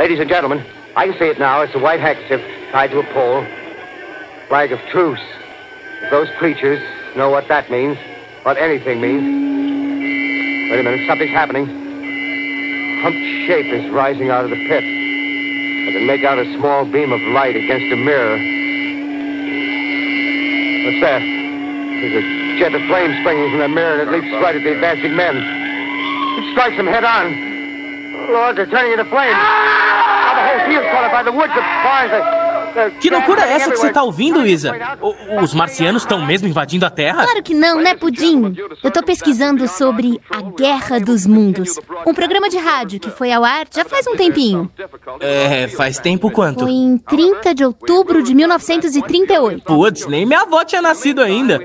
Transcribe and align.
Ladies 0.00 0.18
and 0.18 0.30
gentlemen, 0.30 0.64
I 0.96 1.08
can 1.08 1.18
see 1.18 1.26
it 1.26 1.38
now. 1.38 1.60
It's 1.60 1.74
a 1.74 1.78
white 1.78 2.00
handkerchief 2.00 2.40
tied 2.72 2.90
to 2.92 3.00
a 3.00 3.12
pole. 3.12 3.44
Flag 4.48 4.72
of 4.72 4.80
truce. 4.88 5.20
If 6.00 6.10
those 6.10 6.26
creatures 6.38 6.80
know 7.18 7.28
what 7.28 7.48
that 7.48 7.70
means, 7.70 7.98
what 8.44 8.56
anything 8.56 9.02
means. 9.02 9.28
Wait 10.72 10.80
a 10.80 10.82
minute, 10.84 11.06
something's 11.06 11.32
happening. 11.32 11.66
Humped 13.02 13.20
shape 13.44 13.66
is 13.66 13.92
rising 13.92 14.30
out 14.30 14.44
of 14.44 14.48
the 14.48 14.56
pit. 14.72 14.82
I 14.82 15.92
can 15.92 16.06
make 16.06 16.24
out 16.24 16.38
a 16.38 16.50
small 16.56 16.86
beam 16.86 17.12
of 17.12 17.20
light 17.36 17.56
against 17.56 17.92
a 17.92 17.96
mirror. 18.00 18.40
What's 20.88 21.00
that? 21.04 21.20
There's 21.20 22.24
a 22.24 22.58
jet 22.58 22.72
of 22.72 22.80
flame 22.88 23.12
springing 23.20 23.50
from 23.50 23.60
the 23.60 23.68
mirror 23.68 24.00
and 24.00 24.08
it 24.08 24.12
leaps 24.16 24.32
right 24.40 24.56
at 24.56 24.62
the 24.62 24.72
advancing 24.72 25.14
men. 25.14 25.36
It 25.36 26.52
strikes 26.52 26.78
them 26.78 26.86
head 26.86 27.04
on. 27.04 28.32
Lord, 28.32 28.56
they're 28.56 28.64
turning 28.64 28.92
into 28.92 29.04
flames 29.04 29.69
field 30.70 30.84
qualified. 30.90 31.12
by 31.12 31.22
the 31.24 31.32
woods 31.32 31.52
of 31.52 31.64
Barnsley. 31.82 32.39
Que 33.00 33.10
loucura 33.10 33.42
é 33.44 33.52
essa 33.52 33.70
que 33.70 33.76
você 33.76 33.90
tá 33.92 34.02
ouvindo, 34.02 34.46
Isa? 34.46 34.72
O- 35.00 35.42
os 35.42 35.54
marcianos 35.54 36.02
estão 36.02 36.24
mesmo 36.24 36.48
invadindo 36.48 36.84
a 36.86 36.90
Terra? 36.90 37.24
Claro 37.24 37.42
que 37.42 37.54
não, 37.54 37.80
né, 37.80 37.94
Pudim? 37.94 38.54
Eu 38.82 38.90
tô 38.90 39.02
pesquisando 39.02 39.66
sobre 39.68 40.20
a 40.30 40.40
Guerra 40.42 40.98
dos 41.00 41.26
Mundos. 41.26 41.78
Um 42.06 42.14
programa 42.14 42.48
de 42.48 42.58
rádio 42.58 43.00
que 43.00 43.10
foi 43.10 43.32
ao 43.32 43.44
ar 43.44 43.66
já 43.74 43.84
faz 43.84 44.06
um 44.06 44.16
tempinho. 44.16 44.70
É, 45.20 45.68
faz 45.68 45.98
tempo 45.98 46.30
quanto? 46.30 46.60
Foi 46.60 46.70
em 46.72 46.98
30 46.98 47.54
de 47.54 47.64
outubro 47.64 48.22
de 48.22 48.34
1938. 48.34 49.64
Putz, 49.64 50.06
nem 50.06 50.24
minha 50.26 50.40
avó 50.42 50.64
tinha 50.64 50.82
nascido 50.82 51.20
ainda. 51.22 51.60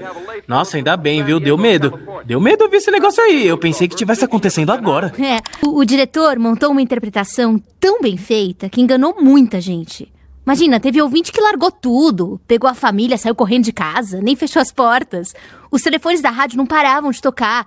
Nossa, 0.48 0.78
ainda 0.78 0.96
bem, 0.98 1.24
viu? 1.24 1.40
Deu 1.40 1.58
medo. 1.58 2.00
Deu 2.26 2.40
medo 2.40 2.64
ouvir 2.64 2.78
esse 2.78 2.92
negócio 2.92 3.24
aí. 3.24 3.46
Eu 3.48 3.58
pensei 3.58 3.88
que 3.88 3.96
tivesse 3.96 4.24
acontecendo 4.26 4.72
agora. 4.72 5.14
É, 5.20 5.40
o, 5.66 5.80
o 5.80 5.86
diretor 5.86 6.38
montou 6.40 6.72
uma 6.72 6.82
interpretação 6.82 7.62
tão 7.80 8.02
bem 8.02 8.18
feita 8.18 8.70
que 8.70 8.82
enganou 8.82 9.16
muita 9.20 9.60
gente. 9.62 10.12
Imagina, 10.46 10.80
teve 10.80 11.02
ouvinte 11.02 11.32
que 11.32 11.42
largou 11.42 11.72
tudo, 11.72 12.40
pegou 12.48 12.70
a 12.70 12.76
família, 12.76 13.18
saiu 13.18 13.34
correndo 13.34 13.64
de 13.64 13.74
casa, 13.74 14.22
nem 14.22 14.36
fechou 14.36 14.62
as 14.62 14.72
portas. 14.72 15.34
Os 15.72 15.82
telefones 15.82 16.22
da 16.22 16.30
rádio 16.30 16.58
não 16.58 16.68
paravam 16.68 17.10
de 17.10 17.20
tocar. 17.20 17.66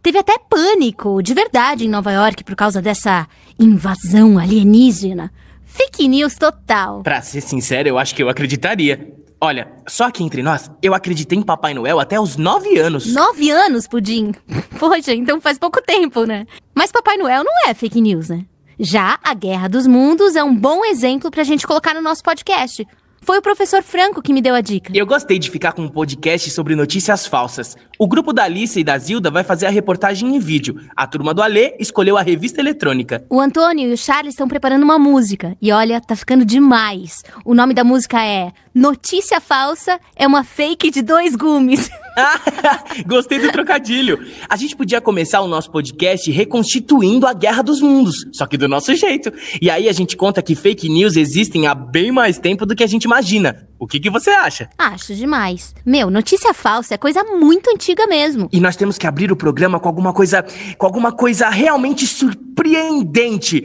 Teve 0.00 0.18
até 0.18 0.38
pânico, 0.38 1.20
de 1.22 1.34
verdade, 1.34 1.84
em 1.84 1.88
Nova 1.88 2.12
York 2.12 2.44
por 2.44 2.54
causa 2.54 2.80
dessa 2.80 3.26
invasão 3.58 4.38
alienígena. 4.38 5.32
Fake 5.64 6.06
news 6.06 6.36
total. 6.36 7.02
Pra 7.02 7.20
ser 7.20 7.40
sincero, 7.40 7.88
eu 7.88 7.98
acho 7.98 8.14
que 8.14 8.22
eu 8.22 8.28
acreditaria. 8.28 9.12
Olha, 9.40 9.68
só 9.88 10.04
aqui 10.04 10.22
entre 10.22 10.42
nós, 10.42 10.70
eu 10.82 10.94
acreditei 10.94 11.38
em 11.38 11.42
Papai 11.42 11.74
Noel 11.74 11.98
até 11.98 12.20
os 12.20 12.36
nove 12.36 12.78
anos. 12.78 13.12
Nove 13.12 13.50
anos, 13.50 13.88
Pudim. 13.88 14.32
Poxa, 14.78 15.14
então 15.14 15.40
faz 15.40 15.58
pouco 15.58 15.82
tempo, 15.82 16.24
né? 16.24 16.46
Mas 16.74 16.92
Papai 16.92 17.16
Noel 17.16 17.42
não 17.42 17.68
é 17.68 17.74
fake 17.74 18.00
news, 18.00 18.28
né? 18.28 18.44
Já 18.82 19.18
a 19.22 19.34
Guerra 19.34 19.68
dos 19.68 19.86
Mundos 19.86 20.36
é 20.36 20.42
um 20.42 20.56
bom 20.56 20.82
exemplo 20.86 21.30
pra 21.30 21.44
gente 21.44 21.66
colocar 21.66 21.92
no 21.92 22.00
nosso 22.00 22.22
podcast. 22.22 22.86
Foi 23.20 23.36
o 23.36 23.42
professor 23.42 23.82
Franco 23.82 24.22
que 24.22 24.32
me 24.32 24.40
deu 24.40 24.54
a 24.54 24.62
dica. 24.62 24.90
Eu 24.94 25.04
gostei 25.04 25.38
de 25.38 25.50
ficar 25.50 25.72
com 25.72 25.82
um 25.82 25.88
podcast 25.90 26.50
sobre 26.50 26.74
notícias 26.74 27.26
falsas. 27.26 27.76
O 27.98 28.08
grupo 28.08 28.32
da 28.32 28.44
Alice 28.44 28.80
e 28.80 28.82
da 28.82 28.96
Zilda 28.96 29.30
vai 29.30 29.44
fazer 29.44 29.66
a 29.66 29.70
reportagem 29.70 30.34
em 30.34 30.38
vídeo. 30.38 30.80
A 30.96 31.06
turma 31.06 31.34
do 31.34 31.42
Alê 31.42 31.76
escolheu 31.78 32.16
a 32.16 32.22
revista 32.22 32.58
eletrônica. 32.62 33.22
O 33.28 33.38
Antônio 33.38 33.90
e 33.90 33.92
o 33.92 33.98
Charles 33.98 34.32
estão 34.32 34.48
preparando 34.48 34.82
uma 34.82 34.98
música. 34.98 35.54
E 35.60 35.70
olha, 35.70 36.00
tá 36.00 36.16
ficando 36.16 36.46
demais. 36.46 37.22
O 37.44 37.54
nome 37.54 37.74
da 37.74 37.84
música 37.84 38.24
é 38.24 38.50
Notícia 38.74 39.40
Falsa 39.40 39.98
é 40.14 40.26
uma 40.26 40.44
fake 40.44 40.90
de 40.90 41.02
dois 41.02 41.34
gumes. 41.34 41.90
Gostei 43.06 43.38
do 43.38 43.50
trocadilho. 43.50 44.18
A 44.48 44.56
gente 44.56 44.76
podia 44.76 45.00
começar 45.00 45.40
o 45.40 45.48
nosso 45.48 45.70
podcast 45.70 46.30
reconstituindo 46.30 47.26
a 47.26 47.32
Guerra 47.32 47.62
dos 47.62 47.80
Mundos, 47.80 48.26
só 48.32 48.46
que 48.46 48.56
do 48.56 48.68
nosso 48.68 48.94
jeito. 48.94 49.32
E 49.60 49.70
aí 49.70 49.88
a 49.88 49.92
gente 49.92 50.16
conta 50.16 50.42
que 50.42 50.54
fake 50.54 50.88
news 50.88 51.16
existem 51.16 51.66
há 51.66 51.74
bem 51.74 52.10
mais 52.10 52.38
tempo 52.38 52.66
do 52.66 52.74
que 52.74 52.84
a 52.84 52.86
gente 52.86 53.04
imagina. 53.04 53.69
O 53.80 53.86
que, 53.86 53.98
que 53.98 54.10
você 54.10 54.28
acha? 54.28 54.68
Acho 54.76 55.14
demais. 55.14 55.74
Meu, 55.86 56.10
notícia 56.10 56.52
falsa 56.52 56.94
é 56.94 56.98
coisa 56.98 57.24
muito 57.24 57.70
antiga 57.70 58.06
mesmo. 58.06 58.46
E 58.52 58.60
nós 58.60 58.76
temos 58.76 58.98
que 58.98 59.06
abrir 59.06 59.32
o 59.32 59.36
programa 59.36 59.80
com 59.80 59.88
alguma 59.88 60.12
coisa, 60.12 60.44
com 60.76 60.84
alguma 60.84 61.10
coisa 61.12 61.48
realmente 61.48 62.06
surpreendente. 62.06 63.62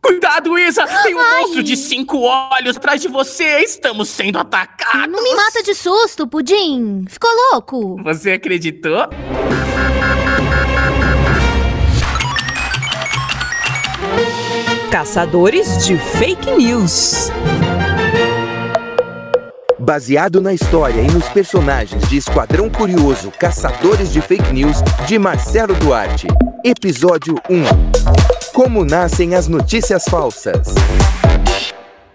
Cuidado, 0.00 0.58
Isa! 0.58 0.86
Tem 1.02 1.14
um 1.14 1.20
Ai. 1.20 1.42
monstro 1.42 1.62
de 1.62 1.76
cinco 1.76 2.20
olhos 2.20 2.78
atrás 2.78 3.02
de 3.02 3.08
você! 3.08 3.60
Estamos 3.60 4.08
sendo 4.08 4.38
atacados! 4.38 5.12
Não 5.12 5.22
me 5.22 5.34
mata 5.34 5.62
de 5.62 5.74
susto, 5.74 6.26
Pudim. 6.26 7.04
Ficou 7.06 7.30
louco? 7.52 8.02
Você 8.02 8.32
acreditou? 8.32 9.10
Caçadores 14.90 15.86
de 15.86 15.98
fake 15.98 16.50
news. 16.52 17.30
Baseado 19.90 20.40
na 20.40 20.54
história 20.54 21.00
e 21.00 21.10
nos 21.10 21.28
personagens 21.30 22.08
de 22.08 22.16
Esquadrão 22.16 22.70
Curioso 22.70 23.32
Caçadores 23.32 24.12
de 24.12 24.20
Fake 24.20 24.52
News, 24.52 24.76
de 25.08 25.18
Marcelo 25.18 25.74
Duarte. 25.74 26.28
Episódio 26.64 27.34
1 27.50 27.64
Como 28.54 28.84
nascem 28.84 29.34
as 29.34 29.48
notícias 29.48 30.04
falsas. 30.04 30.68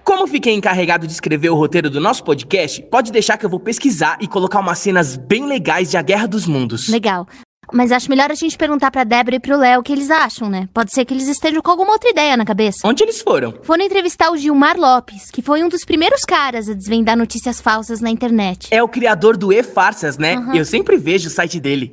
Como 0.06 0.26
fiquei 0.26 0.54
encarregado 0.54 1.06
de 1.06 1.12
escrever 1.12 1.50
o 1.50 1.56
roteiro 1.56 1.90
do 1.90 2.00
nosso 2.00 2.24
podcast, 2.24 2.82
pode 2.84 3.12
deixar 3.12 3.38
que 3.38 3.46
eu 3.46 3.50
vou 3.50 3.60
pesquisar 3.60 4.20
e 4.22 4.28
colocar 4.28 4.62
umas 4.62 4.80
cenas 4.80 5.18
bem 5.18 5.46
legais 5.46 5.92
de 5.92 5.98
A 5.98 6.02
Guerra 6.02 6.30
dos 6.30 6.48
Mundos. 6.48 6.88
Legal. 6.88 7.28
Mas 7.76 7.92
acho 7.92 8.10
melhor 8.10 8.32
a 8.32 8.36
gente 8.36 8.58
perguntar 8.58 8.90
pra 8.90 9.04
Débora 9.04 9.36
e 9.36 9.40
pro 9.40 9.58
Léo 9.58 9.82
o 9.82 9.84
que 9.84 9.92
eles 9.92 10.10
acham, 10.10 10.50
né? 10.50 10.70
Pode 10.74 10.94
ser 10.94 11.04
que 11.04 11.14
eles 11.14 11.28
estejam 11.28 11.62
com 11.62 11.70
alguma 11.70 11.92
outra 11.92 12.10
ideia 12.10 12.38
na 12.38 12.46
cabeça. 12.46 12.88
Onde 12.88 13.04
eles 13.04 13.22
foram? 13.22 13.54
Foram 13.64 13.84
entrevistar 13.84 14.32
o 14.32 14.38
Gilmar 14.38 14.80
Lopes, 14.80 15.30
que 15.30 15.42
foi 15.42 15.62
um 15.62 15.68
dos 15.68 15.84
primeiros 15.84 16.22
caras 16.22 16.70
a 16.70 16.74
desvendar 16.74 17.18
notícias 17.18 17.60
falsas 17.60 18.00
na 18.00 18.10
internet. 18.10 18.70
É 18.72 18.82
o 18.82 18.88
criador 18.88 19.36
do 19.36 19.52
E-Farsas, 19.52 20.18
né? 20.18 20.38
Eu 20.54 20.64
sempre 20.64 20.96
vejo 20.96 21.28
o 21.28 21.32
site 21.32 21.60
dele. 21.60 21.92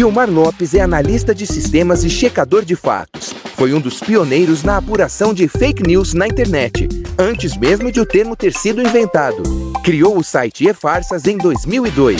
Gilmar 0.00 0.30
Lopes 0.30 0.72
é 0.72 0.80
analista 0.80 1.34
de 1.34 1.46
sistemas 1.46 2.04
e 2.04 2.08
checador 2.08 2.64
de 2.64 2.74
fatos. 2.74 3.34
Foi 3.54 3.74
um 3.74 3.78
dos 3.78 4.00
pioneiros 4.00 4.62
na 4.62 4.78
apuração 4.78 5.34
de 5.34 5.46
fake 5.46 5.82
news 5.82 6.14
na 6.14 6.26
internet, 6.26 6.88
antes 7.18 7.54
mesmo 7.54 7.92
de 7.92 8.00
o 8.00 8.06
termo 8.06 8.34
ter 8.34 8.54
sido 8.54 8.80
inventado. 8.80 9.42
Criou 9.84 10.16
o 10.16 10.24
site 10.24 10.66
E-Farsas 10.66 11.26
em 11.26 11.36
2002. 11.36 12.16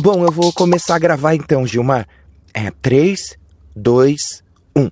Bom, 0.00 0.24
eu 0.24 0.32
vou 0.32 0.50
começar 0.50 0.94
a 0.94 0.98
gravar 0.98 1.34
então, 1.34 1.66
Gilmar. 1.66 2.08
É 2.54 2.70
3, 2.80 3.36
2, 3.76 4.42
1. 4.74 4.90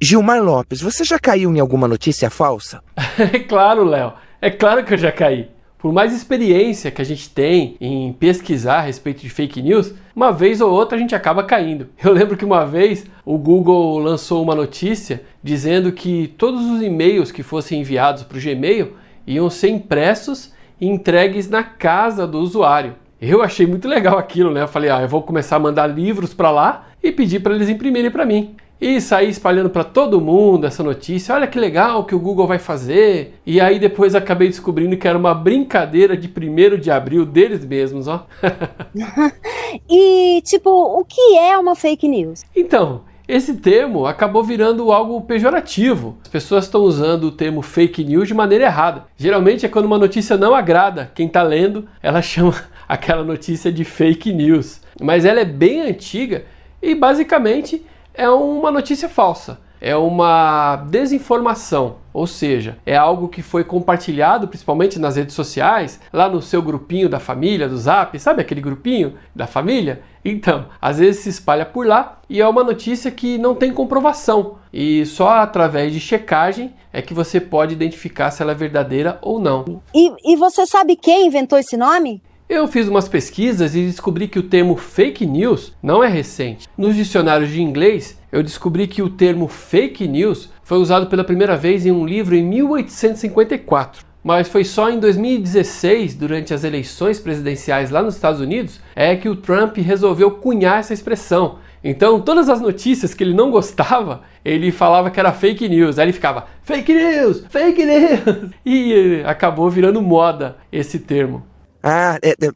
Gilmar 0.00 0.40
Lopes, 0.40 0.80
você 0.80 1.02
já 1.02 1.18
caiu 1.18 1.52
em 1.52 1.58
alguma 1.58 1.88
notícia 1.88 2.30
falsa? 2.30 2.80
É 3.18 3.40
claro, 3.40 3.82
Léo. 3.82 4.12
É 4.40 4.52
claro 4.52 4.84
que 4.84 4.94
eu 4.94 4.98
já 4.98 5.10
caí. 5.10 5.50
Por 5.78 5.92
mais 5.92 6.14
experiência 6.14 6.92
que 6.92 7.02
a 7.02 7.04
gente 7.04 7.28
tem 7.28 7.76
em 7.80 8.12
pesquisar 8.12 8.76
a 8.76 8.82
respeito 8.82 9.22
de 9.22 9.28
fake 9.28 9.60
news, 9.60 9.92
uma 10.14 10.32
vez 10.32 10.60
ou 10.60 10.70
outra 10.70 10.96
a 10.96 11.00
gente 11.00 11.14
acaba 11.14 11.42
caindo. 11.42 11.88
Eu 12.02 12.12
lembro 12.12 12.36
que 12.36 12.44
uma 12.44 12.64
vez 12.64 13.06
o 13.24 13.38
Google 13.38 13.98
lançou 13.98 14.42
uma 14.42 14.54
notícia 14.54 15.22
dizendo 15.42 15.92
que 15.92 16.34
todos 16.38 16.64
os 16.66 16.82
e-mails 16.82 17.32
que 17.32 17.42
fossem 17.42 17.80
enviados 17.80 18.22
para 18.22 18.38
o 18.38 18.40
Gmail 18.40 18.92
iam 19.26 19.48
ser 19.48 19.68
impressos 19.68 20.52
e 20.80 20.86
entregues 20.86 21.48
na 21.48 21.62
casa 21.62 22.26
do 22.26 22.38
usuário. 22.38 22.94
Eu 23.20 23.40
achei 23.40 23.66
muito 23.66 23.86
legal 23.86 24.18
aquilo, 24.18 24.50
né? 24.50 24.62
Eu 24.62 24.68
falei, 24.68 24.90
ah, 24.90 25.00
eu 25.00 25.08
vou 25.08 25.22
começar 25.22 25.56
a 25.56 25.60
mandar 25.60 25.86
livros 25.86 26.34
para 26.34 26.50
lá 26.50 26.88
e 27.00 27.12
pedir 27.12 27.40
para 27.40 27.54
eles 27.54 27.68
imprimirem 27.68 28.10
para 28.10 28.26
mim. 28.26 28.56
E 28.82 29.00
saí 29.00 29.28
espalhando 29.28 29.70
para 29.70 29.84
todo 29.84 30.20
mundo 30.20 30.66
essa 30.66 30.82
notícia. 30.82 31.32
Olha 31.32 31.46
que 31.46 31.56
legal 31.56 32.02
que 32.02 32.16
o 32.16 32.18
Google 32.18 32.48
vai 32.48 32.58
fazer. 32.58 33.38
E 33.46 33.60
aí 33.60 33.78
depois 33.78 34.12
acabei 34.12 34.48
descobrindo 34.48 34.96
que 34.96 35.06
era 35.06 35.16
uma 35.16 35.32
brincadeira 35.32 36.16
de 36.16 36.26
1 36.26 36.80
de 36.80 36.90
abril 36.90 37.24
deles 37.24 37.64
mesmos, 37.64 38.08
ó. 38.08 38.26
E, 39.88 40.42
tipo, 40.42 40.68
o 40.68 41.02
que 41.02 41.38
é 41.38 41.56
uma 41.56 41.74
fake 41.74 42.06
news? 42.06 42.44
Então, 42.54 43.02
esse 43.26 43.54
termo 43.54 44.04
acabou 44.04 44.42
virando 44.42 44.92
algo 44.92 45.20
pejorativo. 45.22 46.18
As 46.22 46.28
pessoas 46.28 46.64
estão 46.64 46.82
usando 46.82 47.24
o 47.24 47.32
termo 47.32 47.62
fake 47.62 48.04
news 48.04 48.28
de 48.28 48.34
maneira 48.34 48.64
errada. 48.64 49.04
Geralmente 49.16 49.64
é 49.64 49.68
quando 49.68 49.86
uma 49.86 49.96
notícia 49.96 50.36
não 50.36 50.54
agrada 50.54 51.10
quem 51.14 51.28
está 51.28 51.42
lendo, 51.42 51.88
ela 52.02 52.20
chama 52.20 52.54
aquela 52.88 53.22
notícia 53.22 53.72
de 53.72 53.84
fake 53.84 54.32
news. 54.32 54.80
Mas 55.00 55.24
ela 55.24 55.40
é 55.40 55.44
bem 55.44 55.80
antiga 55.82 56.44
e 56.82 56.94
basicamente 56.94 57.86
é 58.14 58.28
uma 58.28 58.70
notícia 58.70 59.08
falsa. 59.08 59.58
É 59.84 59.96
uma 59.96 60.76
desinformação, 60.88 61.96
ou 62.12 62.24
seja, 62.24 62.78
é 62.86 62.96
algo 62.96 63.26
que 63.26 63.42
foi 63.42 63.64
compartilhado 63.64 64.46
principalmente 64.46 64.96
nas 64.96 65.16
redes 65.16 65.34
sociais, 65.34 65.98
lá 66.12 66.28
no 66.28 66.40
seu 66.40 66.62
grupinho 66.62 67.08
da 67.08 67.18
família, 67.18 67.68
do 67.68 67.76
Zap, 67.76 68.16
sabe 68.20 68.40
aquele 68.40 68.60
grupinho 68.60 69.14
da 69.34 69.44
família? 69.44 70.02
Então, 70.24 70.66
às 70.80 71.00
vezes 71.00 71.24
se 71.24 71.30
espalha 71.30 71.66
por 71.66 71.84
lá 71.84 72.20
e 72.30 72.40
é 72.40 72.46
uma 72.46 72.62
notícia 72.62 73.10
que 73.10 73.36
não 73.38 73.56
tem 73.56 73.72
comprovação 73.72 74.58
e 74.72 75.04
só 75.04 75.28
através 75.30 75.92
de 75.92 75.98
checagem 75.98 76.72
é 76.92 77.02
que 77.02 77.12
você 77.12 77.40
pode 77.40 77.72
identificar 77.74 78.30
se 78.30 78.40
ela 78.40 78.52
é 78.52 78.54
verdadeira 78.54 79.18
ou 79.20 79.40
não. 79.40 79.82
E, 79.92 80.32
e 80.32 80.36
você 80.36 80.64
sabe 80.64 80.94
quem 80.94 81.26
inventou 81.26 81.58
esse 81.58 81.76
nome? 81.76 82.22
Eu 82.54 82.68
fiz 82.68 82.86
umas 82.86 83.08
pesquisas 83.08 83.74
e 83.74 83.86
descobri 83.86 84.28
que 84.28 84.38
o 84.38 84.42
termo 84.42 84.76
fake 84.76 85.24
news 85.24 85.72
não 85.82 86.04
é 86.04 86.06
recente. 86.06 86.68
Nos 86.76 86.94
dicionários 86.94 87.48
de 87.48 87.62
inglês, 87.62 88.20
eu 88.30 88.42
descobri 88.42 88.86
que 88.86 89.00
o 89.00 89.08
termo 89.08 89.48
fake 89.48 90.06
news 90.06 90.50
foi 90.62 90.76
usado 90.76 91.06
pela 91.06 91.24
primeira 91.24 91.56
vez 91.56 91.86
em 91.86 91.90
um 91.90 92.04
livro 92.04 92.36
em 92.36 92.44
1854. 92.44 94.04
Mas 94.22 94.48
foi 94.48 94.64
só 94.64 94.90
em 94.90 95.00
2016, 95.00 96.14
durante 96.14 96.52
as 96.52 96.62
eleições 96.62 97.18
presidenciais 97.18 97.90
lá 97.90 98.02
nos 98.02 98.16
Estados 98.16 98.42
Unidos, 98.42 98.80
é 98.94 99.16
que 99.16 99.30
o 99.30 99.36
Trump 99.36 99.78
resolveu 99.78 100.32
cunhar 100.32 100.80
essa 100.80 100.92
expressão. 100.92 101.56
Então, 101.82 102.20
todas 102.20 102.50
as 102.50 102.60
notícias 102.60 103.14
que 103.14 103.24
ele 103.24 103.32
não 103.32 103.50
gostava, 103.50 104.24
ele 104.44 104.70
falava 104.70 105.10
que 105.10 105.18
era 105.18 105.32
fake 105.32 105.70
news. 105.70 105.98
Aí 105.98 106.04
ele 106.04 106.12
ficava 106.12 106.48
fake 106.62 106.92
news, 106.92 107.46
fake 107.48 107.82
news. 107.82 108.50
E 108.66 109.22
acabou 109.24 109.70
virando 109.70 110.02
moda 110.02 110.58
esse 110.70 110.98
termo. 110.98 111.50
Ah, 111.82 112.18
é, 112.22 112.30
é, 112.30 112.50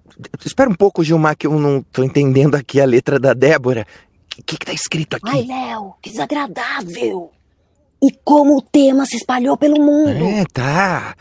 espera 0.44 0.70
um 0.70 0.74
pouco, 0.74 1.02
Gilmar, 1.02 1.36
que 1.36 1.46
eu 1.46 1.58
não 1.58 1.82
tô 1.82 2.04
entendendo 2.04 2.54
aqui 2.54 2.80
a 2.80 2.84
letra 2.84 3.18
da 3.18 3.34
Débora. 3.34 3.86
O 4.38 4.42
que, 4.44 4.56
que 4.56 4.66
tá 4.66 4.72
escrito 4.72 5.16
aqui? 5.16 5.28
Ai, 5.28 5.44
Léo, 5.44 5.94
que 6.00 6.10
desagradável. 6.10 7.32
E 8.02 8.12
como 8.22 8.58
o 8.58 8.62
tema 8.62 9.06
se 9.06 9.16
espalhou 9.16 9.56
pelo 9.56 9.82
mundo. 9.82 10.24
É, 10.24 10.44
tá. 10.52 11.16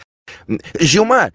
Gilmar, 0.79 1.31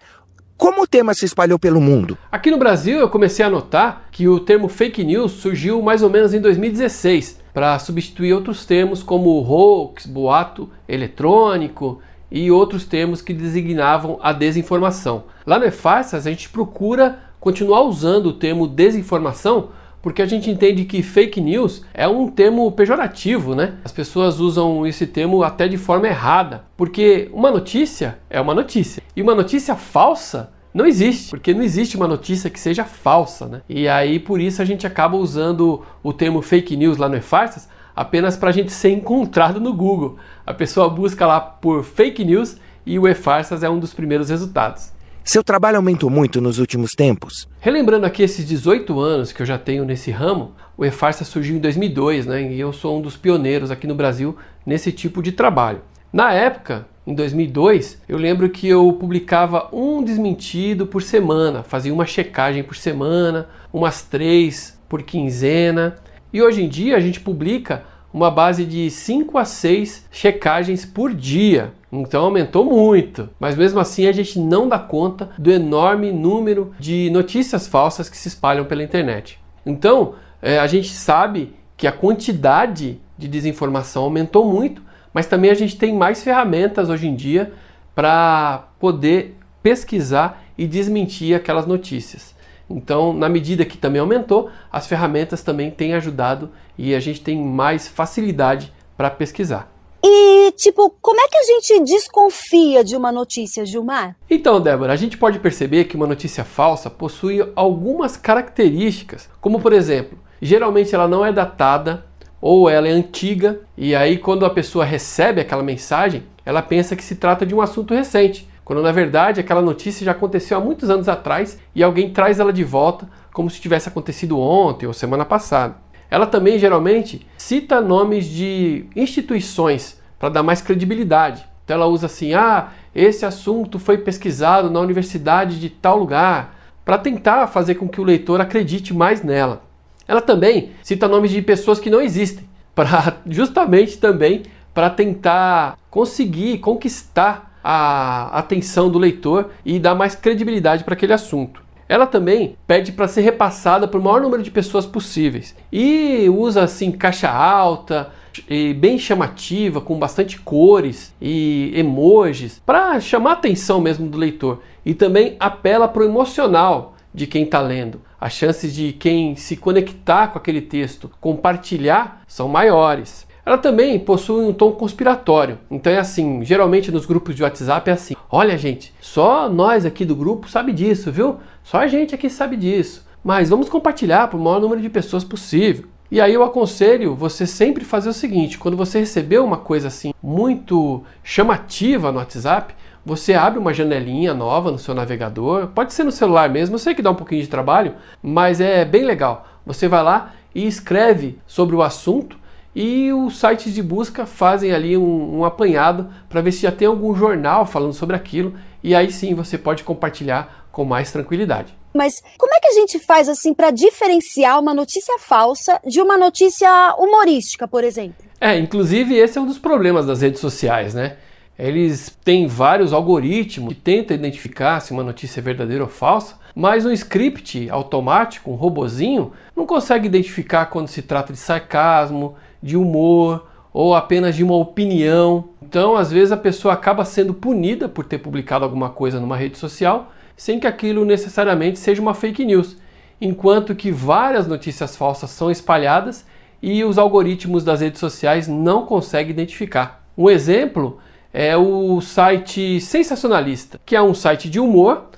como 0.55 0.83
o 0.83 0.87
tema 0.87 1.13
se 1.15 1.25
espalhou 1.25 1.57
pelo 1.57 1.81
mundo? 1.81 2.17
Aqui 2.31 2.51
no 2.51 2.57
Brasil 2.57 2.99
eu 2.99 3.09
comecei 3.09 3.43
a 3.43 3.49
notar 3.49 4.07
que 4.11 4.27
o 4.27 4.39
termo 4.39 4.69
fake 4.69 5.03
news 5.03 5.31
surgiu 5.31 5.81
mais 5.81 6.03
ou 6.03 6.09
menos 6.09 6.33
em 6.33 6.39
2016 6.39 7.41
para 7.51 7.77
substituir 7.79 8.33
outros 8.33 8.65
termos 8.65 9.01
como 9.01 9.41
hoax, 9.41 10.05
boato 10.05 10.69
eletrônico 10.87 11.99
e 12.31 12.49
outros 12.49 12.85
termos 12.85 13.21
que 13.21 13.33
designavam 13.33 14.17
a 14.21 14.31
desinformação. 14.31 15.25
Lá 15.45 15.59
no 15.59 15.65
EFARSAS 15.65 16.25
a 16.25 16.29
gente 16.29 16.49
procura 16.49 17.19
continuar 17.39 17.81
usando 17.81 18.27
o 18.27 18.33
termo 18.33 18.67
desinformação 18.67 19.69
porque 20.01 20.21
a 20.21 20.25
gente 20.25 20.49
entende 20.49 20.85
que 20.85 21.03
fake 21.03 21.39
news 21.39 21.83
é 21.93 22.07
um 22.07 22.27
termo 22.27 22.71
pejorativo, 22.71 23.53
né? 23.53 23.75
As 23.83 23.91
pessoas 23.91 24.39
usam 24.39 24.85
esse 24.87 25.05
termo 25.05 25.43
até 25.43 25.67
de 25.67 25.77
forma 25.77 26.07
errada, 26.07 26.63
porque 26.75 27.29
uma 27.31 27.51
notícia 27.51 28.17
é 28.29 28.41
uma 28.41 28.55
notícia 28.55 29.03
e 29.15 29.21
uma 29.21 29.35
notícia 29.35 29.75
falsa 29.75 30.51
não 30.73 30.85
existe, 30.85 31.29
porque 31.29 31.53
não 31.53 31.61
existe 31.61 31.97
uma 31.97 32.07
notícia 32.07 32.49
que 32.49 32.59
seja 32.59 32.85
falsa, 32.85 33.45
né? 33.45 33.61
E 33.67 33.87
aí 33.87 34.19
por 34.19 34.39
isso 34.39 34.61
a 34.61 34.65
gente 34.65 34.87
acaba 34.87 35.17
usando 35.17 35.83
o 36.01 36.13
termo 36.13 36.41
fake 36.41 36.75
news 36.77 36.97
lá 36.97 37.09
no 37.09 37.17
E-Farsas 37.17 37.67
apenas 37.95 38.37
para 38.37 38.49
a 38.49 38.53
gente 38.53 38.71
ser 38.71 38.89
encontrado 38.89 39.59
no 39.59 39.73
Google. 39.73 40.17
A 40.45 40.53
pessoa 40.53 40.89
busca 40.89 41.25
lá 41.25 41.39
por 41.39 41.83
fake 41.83 42.23
news 42.25 42.57
e 42.85 42.97
o 42.97 43.07
E-Farsas 43.07 43.63
é 43.63 43.69
um 43.69 43.79
dos 43.79 43.93
primeiros 43.93 44.29
resultados. 44.29 44.91
Seu 45.23 45.43
trabalho 45.43 45.77
aumentou 45.77 46.09
muito 46.09 46.41
nos 46.41 46.57
últimos 46.57 46.91
tempos? 46.91 47.47
Relembrando 47.59 48.07
aqui 48.07 48.23
esses 48.23 48.43
18 48.45 48.99
anos 48.99 49.31
que 49.31 49.41
eu 49.41 49.45
já 49.45 49.57
tenho 49.57 49.85
nesse 49.85 50.09
ramo, 50.09 50.53
o 50.75 50.83
E-Farsa 50.83 51.23
surgiu 51.23 51.55
em 51.55 51.59
2002, 51.59 52.25
né? 52.25 52.51
E 52.51 52.59
eu 52.59 52.73
sou 52.73 52.97
um 52.97 53.01
dos 53.01 53.15
pioneiros 53.15 53.69
aqui 53.69 53.85
no 53.85 53.93
Brasil 53.93 54.35
nesse 54.65 54.91
tipo 54.91 55.21
de 55.21 55.31
trabalho. 55.31 55.81
Na 56.11 56.33
época, 56.33 56.87
em 57.05 57.13
2002, 57.13 58.01
eu 58.09 58.17
lembro 58.17 58.49
que 58.49 58.67
eu 58.67 58.91
publicava 58.93 59.69
um 59.71 60.03
desmentido 60.03 60.87
por 60.87 61.01
semana, 61.01 61.63
fazia 61.63 61.93
uma 61.93 62.05
checagem 62.05 62.63
por 62.63 62.75
semana, 62.75 63.47
umas 63.71 64.01
três 64.01 64.79
por 64.89 65.03
quinzena. 65.03 65.95
E 66.33 66.41
hoje 66.41 66.63
em 66.63 66.69
dia 66.69 66.95
a 66.95 66.99
gente 66.99 67.19
publica 67.19 67.83
uma 68.13 68.29
base 68.29 68.65
de 68.65 68.89
5 68.89 69.37
a 69.37 69.45
6 69.45 70.07
checagens 70.11 70.85
por 70.85 71.13
dia. 71.13 71.73
Então 71.91 72.23
aumentou 72.23 72.63
muito, 72.65 73.29
mas 73.39 73.57
mesmo 73.57 73.79
assim 73.79 74.07
a 74.07 74.11
gente 74.11 74.39
não 74.39 74.67
dá 74.67 74.79
conta 74.79 75.29
do 75.37 75.51
enorme 75.51 76.11
número 76.11 76.73
de 76.79 77.09
notícias 77.09 77.67
falsas 77.67 78.09
que 78.09 78.17
se 78.17 78.29
espalham 78.29 78.65
pela 78.65 78.83
internet. 78.83 79.39
Então 79.65 80.15
é, 80.41 80.57
a 80.57 80.67
gente 80.67 80.89
sabe 80.89 81.53
que 81.75 81.85
a 81.85 81.91
quantidade 81.91 82.99
de 83.17 83.27
desinformação 83.27 84.03
aumentou 84.03 84.45
muito, 84.45 84.81
mas 85.13 85.25
também 85.25 85.51
a 85.51 85.55
gente 85.55 85.77
tem 85.77 85.93
mais 85.93 86.23
ferramentas 86.23 86.89
hoje 86.89 87.07
em 87.07 87.15
dia 87.15 87.51
para 87.93 88.69
poder 88.79 89.37
pesquisar 89.61 90.43
e 90.57 90.65
desmentir 90.65 91.35
aquelas 91.35 91.65
notícias. 91.65 92.33
Então, 92.75 93.13
na 93.13 93.29
medida 93.29 93.65
que 93.65 93.77
também 93.77 94.01
aumentou, 94.01 94.49
as 94.71 94.87
ferramentas 94.87 95.43
também 95.43 95.69
têm 95.71 95.93
ajudado 95.93 96.49
e 96.77 96.95
a 96.95 96.99
gente 96.99 97.21
tem 97.21 97.37
mais 97.37 97.87
facilidade 97.87 98.73
para 98.97 99.09
pesquisar. 99.09 99.71
E, 100.03 100.51
tipo, 100.53 100.95
como 101.01 101.19
é 101.19 101.27
que 101.27 101.37
a 101.37 101.43
gente 101.43 101.83
desconfia 101.83 102.83
de 102.83 102.95
uma 102.95 103.11
notícia, 103.11 103.65
Gilmar? 103.65 104.15
Então, 104.29 104.59
Débora, 104.59 104.93
a 104.93 104.95
gente 104.95 105.17
pode 105.17 105.37
perceber 105.37 105.85
que 105.85 105.95
uma 105.95 106.07
notícia 106.07 106.43
falsa 106.43 106.89
possui 106.89 107.47
algumas 107.55 108.17
características, 108.17 109.29
como 109.39 109.61
por 109.61 109.73
exemplo, 109.73 110.17
geralmente 110.41 110.95
ela 110.95 111.07
não 111.07 111.23
é 111.23 111.31
datada 111.31 112.05
ou 112.41 112.67
ela 112.67 112.87
é 112.87 112.91
antiga, 112.91 113.61
e 113.77 113.93
aí 113.95 114.17
quando 114.17 114.43
a 114.43 114.49
pessoa 114.49 114.83
recebe 114.83 115.39
aquela 115.39 115.61
mensagem, 115.61 116.23
ela 116.43 116.63
pensa 116.63 116.95
que 116.95 117.03
se 117.03 117.15
trata 117.15 117.45
de 117.45 117.53
um 117.53 117.61
assunto 117.61 117.93
recente 117.93 118.49
quando 118.71 118.83
na 118.83 118.91
verdade 118.93 119.41
aquela 119.41 119.61
notícia 119.61 120.05
já 120.05 120.13
aconteceu 120.13 120.57
há 120.57 120.61
muitos 120.61 120.89
anos 120.89 121.09
atrás 121.09 121.59
e 121.75 121.83
alguém 121.83 122.09
traz 122.09 122.39
ela 122.39 122.53
de 122.53 122.63
volta 122.63 123.05
como 123.33 123.49
se 123.49 123.59
tivesse 123.59 123.89
acontecido 123.89 124.39
ontem 124.39 124.85
ou 124.85 124.93
semana 124.93 125.25
passada. 125.25 125.75
Ela 126.09 126.25
também 126.25 126.57
geralmente 126.57 127.27
cita 127.37 127.81
nomes 127.81 128.25
de 128.27 128.85
instituições 128.95 130.01
para 130.17 130.29
dar 130.29 130.41
mais 130.41 130.61
credibilidade. 130.61 131.45
Então 131.65 131.75
ela 131.75 131.85
usa 131.85 132.05
assim: 132.05 132.33
ah, 132.33 132.69
esse 132.95 133.25
assunto 133.25 133.77
foi 133.77 133.97
pesquisado 133.97 134.69
na 134.69 134.79
universidade 134.79 135.59
de 135.59 135.69
tal 135.69 135.97
lugar, 135.97 136.55
para 136.85 136.97
tentar 136.97 137.47
fazer 137.47 137.75
com 137.75 137.89
que 137.89 137.99
o 137.99 138.05
leitor 138.05 138.39
acredite 138.39 138.93
mais 138.93 139.21
nela. 139.21 139.63
Ela 140.07 140.21
também 140.21 140.71
cita 140.81 141.09
nomes 141.09 141.31
de 141.31 141.41
pessoas 141.41 141.77
que 141.77 141.89
não 141.89 141.99
existem, 141.99 142.47
para 142.73 143.17
justamente 143.27 143.97
também 143.97 144.43
para 144.73 144.89
tentar 144.89 145.77
conseguir 145.89 146.59
conquistar 146.59 147.50
a 147.63 148.37
atenção 148.37 148.89
do 148.89 148.99
leitor 148.99 149.49
e 149.65 149.79
dar 149.79 149.95
mais 149.95 150.15
credibilidade 150.15 150.83
para 150.83 150.93
aquele 150.93 151.13
assunto. 151.13 151.61
Ela 151.87 152.07
também 152.07 152.55
pede 152.65 152.93
para 152.93 153.07
ser 153.07 153.21
repassada 153.21 153.87
para 153.87 153.99
o 153.99 154.03
maior 154.03 154.21
número 154.21 154.41
de 154.41 154.49
pessoas 154.49 154.85
possíveis 154.85 155.55
e 155.71 156.29
usa 156.29 156.63
assim 156.63 156.91
caixa 156.91 157.29
alta, 157.29 158.11
e 158.49 158.73
bem 158.73 158.97
chamativa, 158.97 159.81
com 159.81 159.99
bastante 159.99 160.39
cores 160.39 161.13
e 161.21 161.73
emojis, 161.75 162.61
para 162.65 162.99
chamar 162.99 163.31
a 163.31 163.33
atenção 163.33 163.81
mesmo 163.81 164.07
do 164.07 164.17
leitor. 164.17 164.61
E 164.85 164.93
também 164.93 165.35
apela 165.39 165.87
para 165.87 166.01
o 166.01 166.05
emocional 166.05 166.95
de 167.13 167.27
quem 167.27 167.43
está 167.43 167.59
lendo. 167.59 168.01
As 168.19 168.33
chances 168.33 168.73
de 168.73 168.93
quem 168.93 169.35
se 169.35 169.57
conectar 169.57 170.27
com 170.27 170.37
aquele 170.37 170.61
texto, 170.61 171.11
compartilhar, 171.19 172.23
são 172.27 172.47
maiores. 172.47 173.27
Ela 173.45 173.57
também 173.57 173.97
possui 173.99 174.45
um 174.45 174.53
tom 174.53 174.71
conspiratório. 174.71 175.57
Então 175.69 175.91
é 175.91 175.97
assim, 175.97 176.43
geralmente 176.43 176.91
nos 176.91 177.05
grupos 177.05 177.35
de 177.35 177.43
WhatsApp 177.43 177.89
é 177.89 177.93
assim: 177.93 178.15
"Olha, 178.29 178.57
gente, 178.57 178.93
só 179.01 179.49
nós 179.49 179.85
aqui 179.85 180.05
do 180.05 180.15
grupo 180.15 180.49
sabe 180.49 180.71
disso, 180.71 181.11
viu? 181.11 181.37
Só 181.63 181.77
a 181.77 181.87
gente 181.87 182.13
aqui 182.13 182.29
sabe 182.29 182.55
disso. 182.55 183.05
Mas 183.23 183.49
vamos 183.49 183.69
compartilhar 183.69 184.27
para 184.27 184.37
o 184.37 184.41
maior 184.41 184.59
número 184.59 184.81
de 184.81 184.89
pessoas 184.89 185.23
possível." 185.23 185.85
E 186.11 186.19
aí 186.19 186.33
eu 186.33 186.43
aconselho 186.43 187.15
você 187.15 187.47
sempre 187.47 187.85
fazer 187.85 188.09
o 188.09 188.13
seguinte: 188.13 188.57
quando 188.57 188.75
você 188.75 188.99
receber 188.99 189.39
uma 189.39 189.57
coisa 189.57 189.87
assim 189.87 190.13
muito 190.21 191.03
chamativa 191.23 192.11
no 192.11 192.17
WhatsApp, 192.17 192.75
você 193.05 193.33
abre 193.33 193.57
uma 193.57 193.73
janelinha 193.73 194.33
nova 194.33 194.71
no 194.71 194.77
seu 194.77 194.93
navegador, 194.93 195.67
pode 195.67 195.93
ser 195.93 196.03
no 196.03 196.11
celular 196.11 196.49
mesmo, 196.49 196.75
eu 196.75 196.79
sei 196.79 196.93
que 196.93 197.01
dá 197.01 197.09
um 197.09 197.15
pouquinho 197.15 197.41
de 197.41 197.47
trabalho, 197.47 197.95
mas 198.21 198.61
é 198.61 198.85
bem 198.85 199.03
legal. 199.03 199.47
Você 199.65 199.87
vai 199.87 200.03
lá 200.03 200.33
e 200.53 200.67
escreve 200.67 201.39
sobre 201.47 201.75
o 201.75 201.81
assunto 201.81 202.37
e 202.75 203.11
os 203.11 203.39
sites 203.39 203.73
de 203.73 203.83
busca 203.83 204.25
fazem 204.25 204.71
ali 204.71 204.97
um, 204.97 205.39
um 205.39 205.45
apanhado 205.45 206.09
para 206.29 206.41
ver 206.41 206.51
se 206.51 206.61
já 206.61 206.71
tem 206.71 206.87
algum 206.87 207.13
jornal 207.13 207.65
falando 207.65 207.93
sobre 207.93 208.15
aquilo 208.15 208.55
e 208.83 208.95
aí 208.95 209.11
sim 209.11 209.33
você 209.33 209.57
pode 209.57 209.83
compartilhar 209.83 210.67
com 210.71 210.85
mais 210.85 211.11
tranquilidade. 211.11 211.75
Mas 211.93 212.21
como 212.37 212.53
é 212.53 212.59
que 212.59 212.67
a 212.67 212.73
gente 212.73 212.99
faz 212.99 213.27
assim 213.27 213.53
para 213.53 213.69
diferenciar 213.69 214.59
uma 214.59 214.73
notícia 214.73 215.19
falsa 215.19 215.79
de 215.85 215.99
uma 215.99 216.17
notícia 216.17 216.95
humorística, 216.97 217.67
por 217.67 217.83
exemplo? 217.83 218.25
É, 218.39 218.57
inclusive 218.57 219.15
esse 219.15 219.37
é 219.37 219.41
um 219.41 219.45
dos 219.45 219.59
problemas 219.59 220.05
das 220.05 220.21
redes 220.21 220.39
sociais, 220.39 220.93
né? 220.93 221.17
Eles 221.59 222.17
têm 222.23 222.47
vários 222.47 222.93
algoritmos 222.93 223.73
que 223.73 223.81
tentam 223.81 224.15
identificar 224.15 224.79
se 224.79 224.91
uma 224.91 225.03
notícia 225.03 225.41
é 225.41 225.43
verdadeira 225.43 225.83
ou 225.83 225.89
falsa, 225.89 226.39
mas 226.55 226.85
um 226.85 226.91
script 226.91 227.69
automático, 227.69 228.49
um 228.49 228.55
robozinho, 228.55 229.31
não 229.55 229.65
consegue 229.65 230.07
identificar 230.07 230.67
quando 230.67 230.87
se 230.87 231.01
trata 231.01 231.31
de 231.33 231.39
sarcasmo, 231.39 232.35
de 232.61 232.77
humor 232.77 233.47
ou 233.73 233.95
apenas 233.95 234.35
de 234.35 234.43
uma 234.43 234.55
opinião. 234.55 235.49
Então, 235.61 235.95
às 235.95 236.11
vezes, 236.11 236.31
a 236.31 236.37
pessoa 236.37 236.73
acaba 236.73 237.05
sendo 237.05 237.33
punida 237.33 237.87
por 237.87 238.05
ter 238.05 238.17
publicado 238.17 238.65
alguma 238.65 238.89
coisa 238.89 239.19
numa 239.19 239.37
rede 239.37 239.57
social 239.57 240.11
sem 240.35 240.59
que 240.59 240.65
aquilo 240.65 241.05
necessariamente 241.05 241.77
seja 241.77 242.01
uma 242.01 242.15
fake 242.15 242.43
news, 242.43 242.75
enquanto 243.21 243.75
que 243.75 243.91
várias 243.91 244.47
notícias 244.47 244.95
falsas 244.95 245.29
são 245.29 245.51
espalhadas 245.51 246.25
e 246.61 246.83
os 246.83 246.97
algoritmos 246.97 247.63
das 247.63 247.81
redes 247.81 247.99
sociais 247.99 248.47
não 248.47 248.85
conseguem 248.85 249.31
identificar. 249.31 250.03
Um 250.17 250.29
exemplo 250.29 250.97
é 251.31 251.55
o 251.55 252.01
site 252.01 252.81
Sensacionalista, 252.81 253.79
que 253.85 253.95
é 253.95 254.01
um 254.01 254.15
site 254.15 254.49
de 254.49 254.59
humor, 254.59 255.11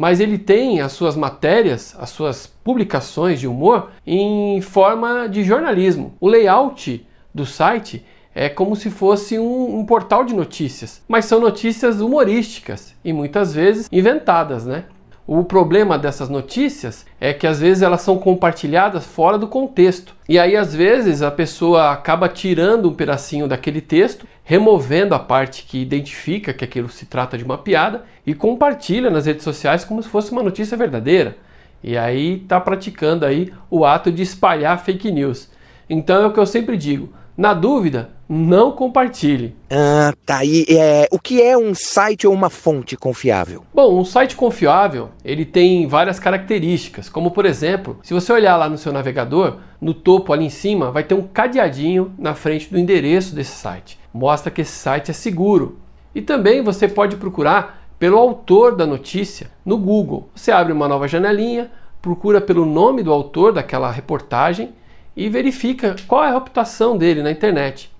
mas 0.00 0.18
ele 0.18 0.38
tem 0.38 0.80
as 0.80 0.92
suas 0.92 1.14
matérias, 1.14 1.94
as 2.00 2.08
suas 2.08 2.46
publicações 2.46 3.38
de 3.38 3.46
humor 3.46 3.90
em 4.06 4.58
forma 4.62 5.28
de 5.28 5.44
jornalismo. 5.44 6.14
O 6.18 6.26
layout 6.26 7.06
do 7.34 7.44
site 7.44 8.02
é 8.34 8.48
como 8.48 8.74
se 8.74 8.88
fosse 8.88 9.38
um, 9.38 9.78
um, 9.78 9.84
portal 9.84 10.24
de 10.24 10.32
notícias, 10.32 11.02
mas 11.06 11.26
são 11.26 11.38
notícias 11.38 12.00
humorísticas 12.00 12.94
e 13.04 13.12
muitas 13.12 13.52
vezes 13.52 13.90
inventadas, 13.92 14.64
né? 14.64 14.86
O 15.32 15.44
problema 15.44 15.96
dessas 15.96 16.28
notícias 16.28 17.06
é 17.20 17.32
que 17.32 17.46
às 17.46 17.60
vezes 17.60 17.84
elas 17.84 18.00
são 18.00 18.18
compartilhadas 18.18 19.06
fora 19.06 19.38
do 19.38 19.46
contexto. 19.46 20.12
E 20.28 20.36
aí 20.36 20.56
às 20.56 20.74
vezes 20.74 21.22
a 21.22 21.30
pessoa 21.30 21.92
acaba 21.92 22.28
tirando 22.28 22.90
um 22.90 22.94
pedacinho 22.94 23.46
daquele 23.46 23.80
texto, 23.80 24.26
removendo 24.42 25.14
a 25.14 25.20
parte 25.20 25.62
que 25.62 25.80
identifica 25.80 26.52
que 26.52 26.64
aquilo 26.64 26.88
se 26.88 27.06
trata 27.06 27.38
de 27.38 27.44
uma 27.44 27.56
piada 27.56 28.02
e 28.26 28.34
compartilha 28.34 29.08
nas 29.08 29.26
redes 29.26 29.44
sociais 29.44 29.84
como 29.84 30.02
se 30.02 30.08
fosse 30.08 30.32
uma 30.32 30.42
notícia 30.42 30.76
verdadeira. 30.76 31.36
E 31.80 31.96
aí 31.96 32.42
está 32.42 32.58
praticando 32.58 33.24
aí 33.24 33.52
o 33.70 33.84
ato 33.84 34.10
de 34.10 34.22
espalhar 34.22 34.82
fake 34.84 35.12
news. 35.12 35.48
Então 35.88 36.24
é 36.24 36.26
o 36.26 36.32
que 36.32 36.40
eu 36.40 36.46
sempre 36.46 36.76
digo: 36.76 37.08
na 37.40 37.54
dúvida, 37.54 38.10
não 38.28 38.70
compartilhe. 38.70 39.56
Ah, 39.70 40.12
tá. 40.26 40.44
E 40.44 40.66
é, 40.68 41.08
o 41.10 41.18
que 41.18 41.40
é 41.40 41.56
um 41.56 41.74
site 41.74 42.26
ou 42.26 42.34
uma 42.34 42.50
fonte 42.50 42.98
confiável? 42.98 43.64
Bom, 43.72 43.98
um 43.98 44.04
site 44.04 44.36
confiável, 44.36 45.08
ele 45.24 45.46
tem 45.46 45.86
várias 45.86 46.20
características, 46.20 47.08
como 47.08 47.30
por 47.30 47.46
exemplo, 47.46 47.98
se 48.02 48.12
você 48.12 48.30
olhar 48.30 48.58
lá 48.58 48.68
no 48.68 48.76
seu 48.76 48.92
navegador, 48.92 49.56
no 49.80 49.94
topo 49.94 50.34
ali 50.34 50.44
em 50.44 50.50
cima 50.50 50.90
vai 50.90 51.02
ter 51.02 51.14
um 51.14 51.22
cadeadinho 51.22 52.12
na 52.18 52.34
frente 52.34 52.70
do 52.70 52.78
endereço 52.78 53.34
desse 53.34 53.56
site. 53.56 53.98
Mostra 54.12 54.50
que 54.50 54.60
esse 54.60 54.72
site 54.72 55.10
é 55.10 55.14
seguro. 55.14 55.78
E 56.14 56.20
também 56.20 56.62
você 56.62 56.86
pode 56.86 57.16
procurar 57.16 57.86
pelo 57.98 58.18
autor 58.18 58.76
da 58.76 58.86
notícia 58.86 59.50
no 59.64 59.78
Google. 59.78 60.28
Você 60.34 60.52
abre 60.52 60.74
uma 60.74 60.86
nova 60.86 61.08
janelinha, 61.08 61.70
procura 62.02 62.38
pelo 62.38 62.66
nome 62.66 63.02
do 63.02 63.10
autor 63.10 63.50
daquela 63.54 63.90
reportagem 63.90 64.74
e 65.16 65.28
verifica 65.28 65.96
qual 66.06 66.24
é 66.24 66.28
a 66.28 66.34
reputação 66.34 66.96
dele 66.96 67.22
na 67.22 67.30
internet. 67.30 67.90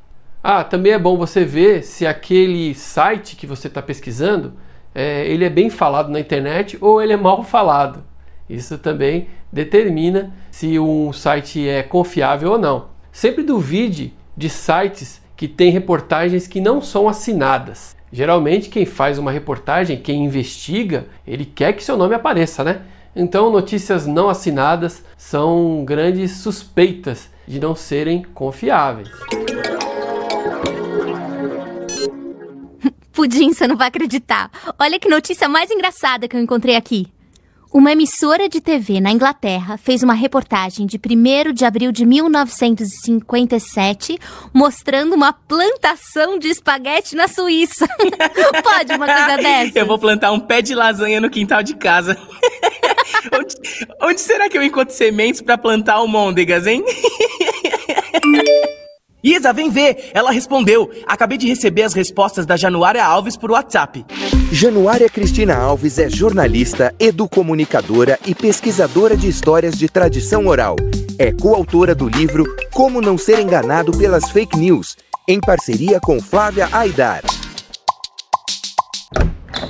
Ah, 0.43 0.65
também 0.65 0.93
é 0.93 0.99
bom 0.99 1.17
você 1.17 1.45
ver 1.45 1.83
se 1.83 2.07
aquele 2.07 2.75
site 2.75 3.37
que 3.37 3.47
você 3.47 3.69
está 3.69 3.83
pesquisando 3.83 4.55
é, 4.95 5.27
ele 5.27 5.45
é 5.45 5.51
bem 5.51 5.71
falado 5.71 6.11
na 6.11 6.19
internet 6.19 6.79
ou 6.81 7.01
ele 7.01 7.13
é 7.13 7.17
mal 7.17 7.43
falado. 7.43 8.03
Isso 8.49 8.79
também 8.79 9.29
determina 9.53 10.33
se 10.51 10.79
um 10.79 11.13
site 11.13 11.69
é 11.69 11.83
confiável 11.83 12.53
ou 12.53 12.59
não. 12.59 12.89
Sempre 13.13 13.45
duvide 13.45 14.15
de 14.37 14.49
sites 14.49 15.21
que 15.37 15.47
têm 15.47 15.71
reportagens 15.71 16.47
que 16.47 16.61
não 16.61 16.81
são 16.81 17.09
assinadas. 17.09 17.97
Geralmente 18.13 18.69
quem 18.69 18.85
faz 18.85 19.19
uma 19.19 19.31
reportagem, 19.31 19.97
quem 19.97 20.25
investiga, 20.25 21.07
ele 21.27 21.45
quer 21.45 21.73
que 21.73 21.85
seu 21.85 21.97
nome 21.97 22.15
apareça, 22.15 22.65
né? 22.65 22.83
Então, 23.15 23.51
notícias 23.51 24.07
não 24.07 24.29
assinadas 24.29 25.03
são 25.17 25.85
grandes 25.85 26.39
suspeitas 26.39 27.29
de 27.47 27.59
não 27.59 27.75
serem 27.75 28.23
confiáveis. 28.23 29.09
Pudim, 33.13 33.53
você 33.53 33.67
não 33.67 33.77
vai 33.77 33.89
acreditar. 33.89 34.51
Olha 34.79 34.99
que 34.99 35.09
notícia 35.09 35.49
mais 35.49 35.71
engraçada 35.71 36.29
que 36.29 36.37
eu 36.37 36.41
encontrei 36.41 36.77
aqui. 36.77 37.09
Uma 37.73 37.93
emissora 37.93 38.49
de 38.49 38.61
TV 38.61 39.01
na 39.01 39.13
Inglaterra 39.13 39.77
fez 39.77 40.03
uma 40.03 40.15
reportagem 40.15 40.87
de 40.87 40.97
1 40.97 41.53
de 41.53 41.65
abril 41.65 41.93
de 41.93 42.05
1957 42.05 44.19
mostrando 44.53 45.15
uma 45.15 45.33
plantação 45.33 46.37
de 46.37 46.49
espaguete 46.49 47.15
na 47.15 47.29
Suíça. 47.29 47.87
Pode 48.65 48.93
uma 48.93 49.07
coisa 49.07 49.37
dessa? 49.37 49.79
Eu 49.79 49.87
vou 49.87 50.01
plantar 50.01 50.33
um 50.33 50.41
pé 50.41 50.61
de 50.63 50.75
lasanha 50.75 51.21
no 51.21 51.31
quintal 51.31 51.63
de 51.63 51.77
casa. 51.77 52.19
onde, 53.33 53.55
onde, 54.03 54.21
será 54.21 54.49
que 54.49 54.57
eu 54.57 54.63
encontro 54.63 54.95
sementes 54.95 55.41
para 55.41 55.59
plantar 55.59 55.95
almôndegas, 55.95 56.67
hein? 56.67 56.85
Isa, 59.23 59.53
vem 59.53 59.71
ver! 59.71 60.11
Ela 60.15 60.31
respondeu. 60.31 60.91
Acabei 61.07 61.37
de 61.37 61.47
receber 61.47 61.83
as 61.83 61.93
respostas 61.93 62.47
da 62.47 62.57
Januária 62.57 63.05
Alves 63.05 63.37
por 63.37 63.51
WhatsApp. 63.51 64.05
Januária 64.51 65.09
Cristina 65.09 65.57
Alves 65.57 65.99
é 65.99 66.09
jornalista, 66.09 66.95
educomunicadora 66.99 68.19
e 68.27 68.35
pesquisadora 68.35 69.17
de 69.17 69.29
histórias 69.29 69.79
de 69.79 69.89
tradição 69.89 70.47
oral. 70.47 70.77
É 71.19 71.33
coautora 71.33 71.95
do 71.95 72.09
livro 72.09 72.45
Como 72.73 73.01
Não 73.01 73.19
Ser 73.19 73.41
Enganado 73.41 73.93
pelas 73.93 74.31
Fake 74.31 74.59
News, 74.59 74.97
em 75.29 75.39
parceria 75.39 76.01
com 76.01 76.21
Flávia 76.21 76.69
Aidar. 76.73 77.23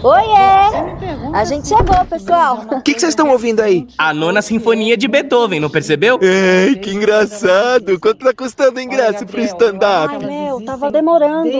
Oiê! 0.02 1.34
A 1.34 1.44
gente 1.44 1.68
chegou, 1.68 2.04
pessoal. 2.08 2.64
O 2.80 2.82
que 2.82 2.92
vocês 2.98 3.10
estão 3.10 3.28
ouvindo 3.28 3.60
aí? 3.60 3.86
A 3.98 4.14
nona 4.14 4.40
sinfonia 4.40 4.96
de 4.96 5.06
Beethoven, 5.06 5.60
não 5.60 5.68
percebeu? 5.68 6.18
Ei, 6.22 6.76
que 6.76 6.90
engraçado! 6.90 8.00
Quanto 8.00 8.24
tá 8.24 8.32
custando 8.32 8.78
o 8.78 8.82
ingresso 8.82 9.26
pro 9.26 9.40
stand-up? 9.40 10.14
Ai, 10.14 10.26
meu, 10.26 10.64
tava 10.64 10.90
demorando. 10.90 11.50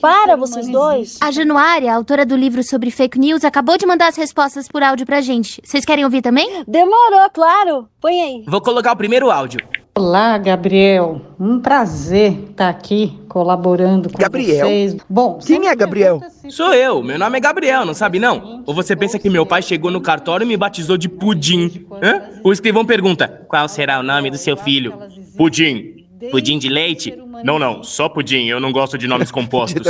Para, 0.00 0.36
vocês 0.36 0.68
dois. 0.68 1.18
A 1.20 1.30
Januária, 1.30 1.94
autora 1.94 2.26
do 2.26 2.36
livro 2.36 2.62
sobre 2.62 2.90
fake 2.90 3.18
news, 3.18 3.44
acabou 3.44 3.78
de 3.78 3.86
mandar 3.86 4.08
as 4.08 4.16
respostas 4.16 4.68
por 4.68 4.82
áudio 4.82 5.06
pra 5.06 5.20
gente. 5.22 5.60
Vocês 5.64 5.84
querem 5.84 6.04
ouvir 6.04 6.20
também? 6.20 6.64
Demorou, 6.68 7.30
claro. 7.32 7.88
Põe 8.00 8.20
aí. 8.20 8.44
Vou 8.46 8.60
colocar 8.60 8.92
o 8.92 8.96
primeiro 8.96 9.30
áudio. 9.30 9.60
Olá, 9.98 10.36
Gabriel. 10.36 11.22
Um 11.40 11.58
prazer 11.58 12.50
estar 12.50 12.68
aqui 12.68 13.18
colaborando 13.30 14.10
com 14.10 14.18
Gabriel? 14.18 14.66
vocês. 14.66 14.96
Bom, 15.08 15.38
quem 15.38 15.68
é 15.68 15.74
Gabriel? 15.74 16.20
Sou 16.50 16.74
eu. 16.74 17.02
Meu 17.02 17.18
nome 17.18 17.38
é 17.38 17.40
Gabriel, 17.40 17.86
não 17.86 17.94
sabe 17.94 18.18
não? 18.18 18.62
Ou 18.66 18.74
você 18.74 18.94
pensa 18.94 19.18
que 19.18 19.30
meu 19.30 19.46
pai 19.46 19.62
chegou 19.62 19.90
no 19.90 20.02
cartório 20.02 20.44
e 20.44 20.46
me 20.46 20.54
batizou 20.54 20.98
de 20.98 21.08
Pudim? 21.08 21.86
Hã? 22.02 22.40
O 22.44 22.52
escrivão 22.52 22.84
pergunta: 22.84 23.46
Qual 23.48 23.66
será 23.70 23.98
o 23.98 24.02
nome 24.02 24.30
do 24.30 24.36
seu 24.36 24.54
filho? 24.54 24.92
Pudim. 25.34 25.94
Pudim 26.30 26.58
de 26.58 26.68
leite? 26.68 27.16
Não, 27.42 27.58
não, 27.58 27.82
só 27.82 28.08
pudim. 28.08 28.46
Eu 28.48 28.60
não 28.60 28.72
gosto 28.72 28.98
de 28.98 29.06
nomes 29.06 29.30
compostos. 29.32 29.82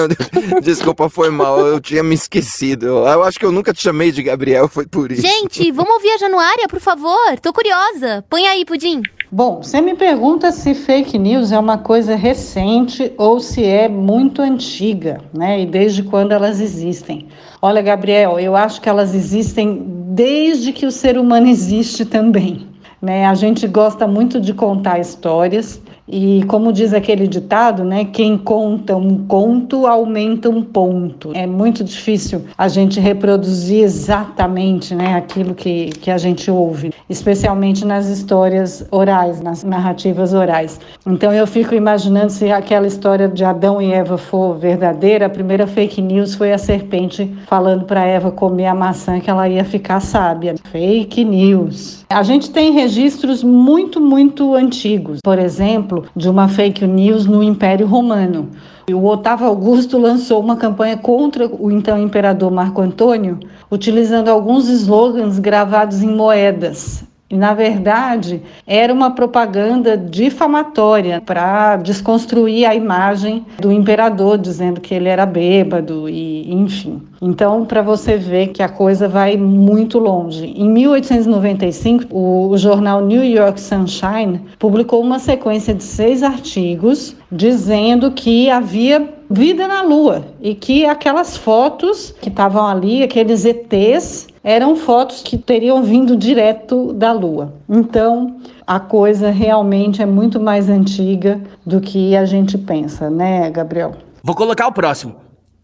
Desculpa, 0.63 1.09
foi 1.09 1.31
mal. 1.31 1.59
Eu 1.67 1.81
tinha 1.81 2.05
me 2.05 2.15
esquecido. 2.15 2.87
Eu 2.87 3.25
acho 3.25 3.41
que 3.41 3.45
eu 3.45 3.51
nunca 3.53 3.73
te 3.73 3.83
chamei 3.83 4.13
de 4.13 4.23
Gabriel, 4.23 4.69
foi 4.69 4.87
por 4.87 5.11
isso. 5.11 5.23
Gente, 5.23 5.71
vamos 5.73 5.95
ouvir 5.95 6.11
a 6.11 6.19
Januária, 6.19 6.69
por 6.69 6.81
favor. 6.81 7.41
Tô 7.43 7.53
curiosa. 7.53 8.25
Põe 8.29 8.47
aí, 8.47 8.65
Pudim. 8.65 9.03
Bom, 9.30 9.61
você 9.61 9.80
me 9.80 9.95
pergunta 9.95 10.52
se 10.52 10.73
fake 10.73 11.18
news 11.18 11.50
é 11.50 11.59
uma 11.59 11.76
coisa 11.76 12.14
recente 12.14 13.12
ou 13.18 13.40
se 13.40 13.64
é 13.64 13.88
muito 13.88 14.40
antiga, 14.40 15.21
né? 15.37 15.61
E 15.61 15.66
desde 15.66 16.04
quando 16.04 16.30
elas 16.30 16.61
existem. 16.61 17.26
Olha, 17.61 17.83
Gabriel, 17.83 18.38
eu 18.38 18.54
acho 18.54 18.80
que 18.80 18.88
elas 18.88 19.16
existem 19.16 19.83
desde 20.14 20.73
que 20.73 20.87
o 20.87 20.92
ser 20.92 21.18
humano 21.18 21.49
existe 21.50 22.04
também. 22.04 22.68
Né? 23.02 23.26
A 23.26 23.35
gente 23.35 23.66
gosta 23.66 24.06
muito 24.06 24.40
de 24.40 24.54
contar 24.54 25.00
histórias 25.00 25.83
e 26.09 26.45
como 26.45 26.73
diz 26.73 26.93
aquele 26.93 27.27
ditado, 27.27 27.85
né, 27.85 28.05
quem 28.05 28.39
conta 28.39 28.97
um 28.97 29.27
conto 29.27 29.87
aumenta 29.87 30.49
um 30.49 30.63
ponto. 30.63 31.33
É 31.35 31.47
muito 31.47 31.83
difícil 31.83 32.43
a 32.57 32.69
gente 32.69 33.01
reproduzir 33.01 33.83
exatamente, 33.83 34.95
né, 34.95 35.15
aquilo 35.17 35.55
que, 35.55 35.87
que 36.01 36.11
a 36.11 36.19
gente 36.19 36.51
ouve, 36.51 36.93
especialmente 37.09 37.85
nas 37.85 38.07
histórias 38.09 38.87
orais, 38.91 39.41
nas 39.41 39.65
narrativas 39.65 40.33
orais. 40.33 40.79
Então 41.07 41.33
eu 41.33 41.47
fico 41.47 41.75
imaginando 41.75 42.31
se 42.31 42.51
aquela 42.51 42.87
história 42.87 43.29
de 43.29 43.45
Adão 43.45 43.83
e 43.83 43.93
Eva 43.93 44.17
for 44.17 44.57
verdadeira, 44.57 45.27
a 45.27 45.31
primeira 45.31 45.67
fake 45.67 46.01
news 46.01 46.35
foi 46.35 46.53
a 46.53 46.59
serpente 46.59 47.33
falando 47.47 47.85
para 47.85 48.05
Eva 48.05 48.31
comer 48.31 48.67
a 48.67 48.75
maçã 48.75 49.19
que 49.19 49.31
ela 49.31 49.49
ia 49.49 49.65
ficar 49.65 50.01
sábia. 50.01 50.55
Fake 50.71 51.25
news. 51.25 52.05
A 52.09 52.23
gente 52.23 52.51
tem 52.51 52.73
registros 52.73 53.43
muito, 53.43 54.01
muito 54.01 54.55
antigos. 54.55 55.19
Por 55.23 55.39
exemplo, 55.39 55.96
exemplo 55.97 56.05
de 56.15 56.29
uma 56.29 56.49
fake 56.49 56.87
news 56.87 57.26
no 57.26 57.43
Império 57.43 57.87
Romano. 57.87 58.50
O 58.91 59.05
Otávio 59.07 59.47
Augusto 59.47 59.99
lançou 59.99 60.41
uma 60.41 60.57
campanha 60.57 60.97
contra 60.97 61.49
o 61.49 61.71
então 61.71 61.99
imperador 61.99 62.50
Marco 62.50 62.81
Antônio, 62.81 63.41
utilizando 63.71 64.29
alguns 64.29 64.69
slogans 64.69 65.38
gravados 65.38 66.03
em 66.03 66.09
moedas. 66.09 67.05
Na 67.30 67.54
verdade, 67.54 68.40
era 68.64 68.92
uma 68.92 69.11
propaganda 69.11 69.97
difamatória 69.97 71.21
para 71.21 71.76
desconstruir 71.76 72.64
a 72.66 72.75
imagem 72.75 73.45
do 73.59 73.73
imperador, 73.73 74.38
dizendo 74.38 74.80
que 74.80 74.95
ele 74.95 75.09
era 75.09 75.26
bêbado 75.26 76.09
e, 76.09 76.52
enfim. 76.52 77.02
Então, 77.21 77.64
para 77.64 77.83
você 77.83 78.16
ver 78.16 78.49
que 78.49 78.62
a 78.62 78.68
coisa 78.68 79.09
vai 79.09 79.37
muito 79.37 79.99
longe. 79.99 80.47
Em 80.47 80.68
1895, 80.68 82.16
o, 82.16 82.50
o 82.50 82.56
jornal 82.56 83.04
New 83.04 83.25
York 83.25 83.61
Sunshine 83.61 84.42
publicou 84.56 85.02
uma 85.02 85.18
sequência 85.18 85.75
de 85.75 85.83
seis 85.83 86.23
artigos 86.23 87.16
dizendo 87.33 88.12
que 88.12 88.49
havia 88.49 89.16
vida 89.30 89.66
na 89.66 89.83
Lua 89.83 90.25
e 90.40 90.54
que 90.54 90.85
aquelas 90.87 91.37
fotos 91.37 92.14
que 92.21 92.28
estavam 92.28 92.66
ali, 92.66 93.02
aqueles 93.02 93.45
ETs, 93.45 94.28
eram 94.42 94.76
fotos 94.76 95.23
que 95.23 95.37
teriam 95.37 95.83
vindo 95.83 96.16
direto 96.16 96.92
da 96.92 97.12
Lua. 97.12 97.52
Então, 97.68 98.37
a 98.66 98.78
coisa 98.78 99.30
realmente 99.30 100.00
é 100.00 100.06
muito 100.06 100.40
mais 100.40 100.68
antiga 100.68 101.40
do 101.64 101.80
que 101.80 102.16
a 102.16 102.25
gente 102.25 102.56
pensa, 102.56 103.11
né, 103.11 103.50
Gabriel? 103.50 103.95
Vou 104.23 104.35
colocar 104.35 104.66
o 104.66 104.73
próximo. 104.73 105.16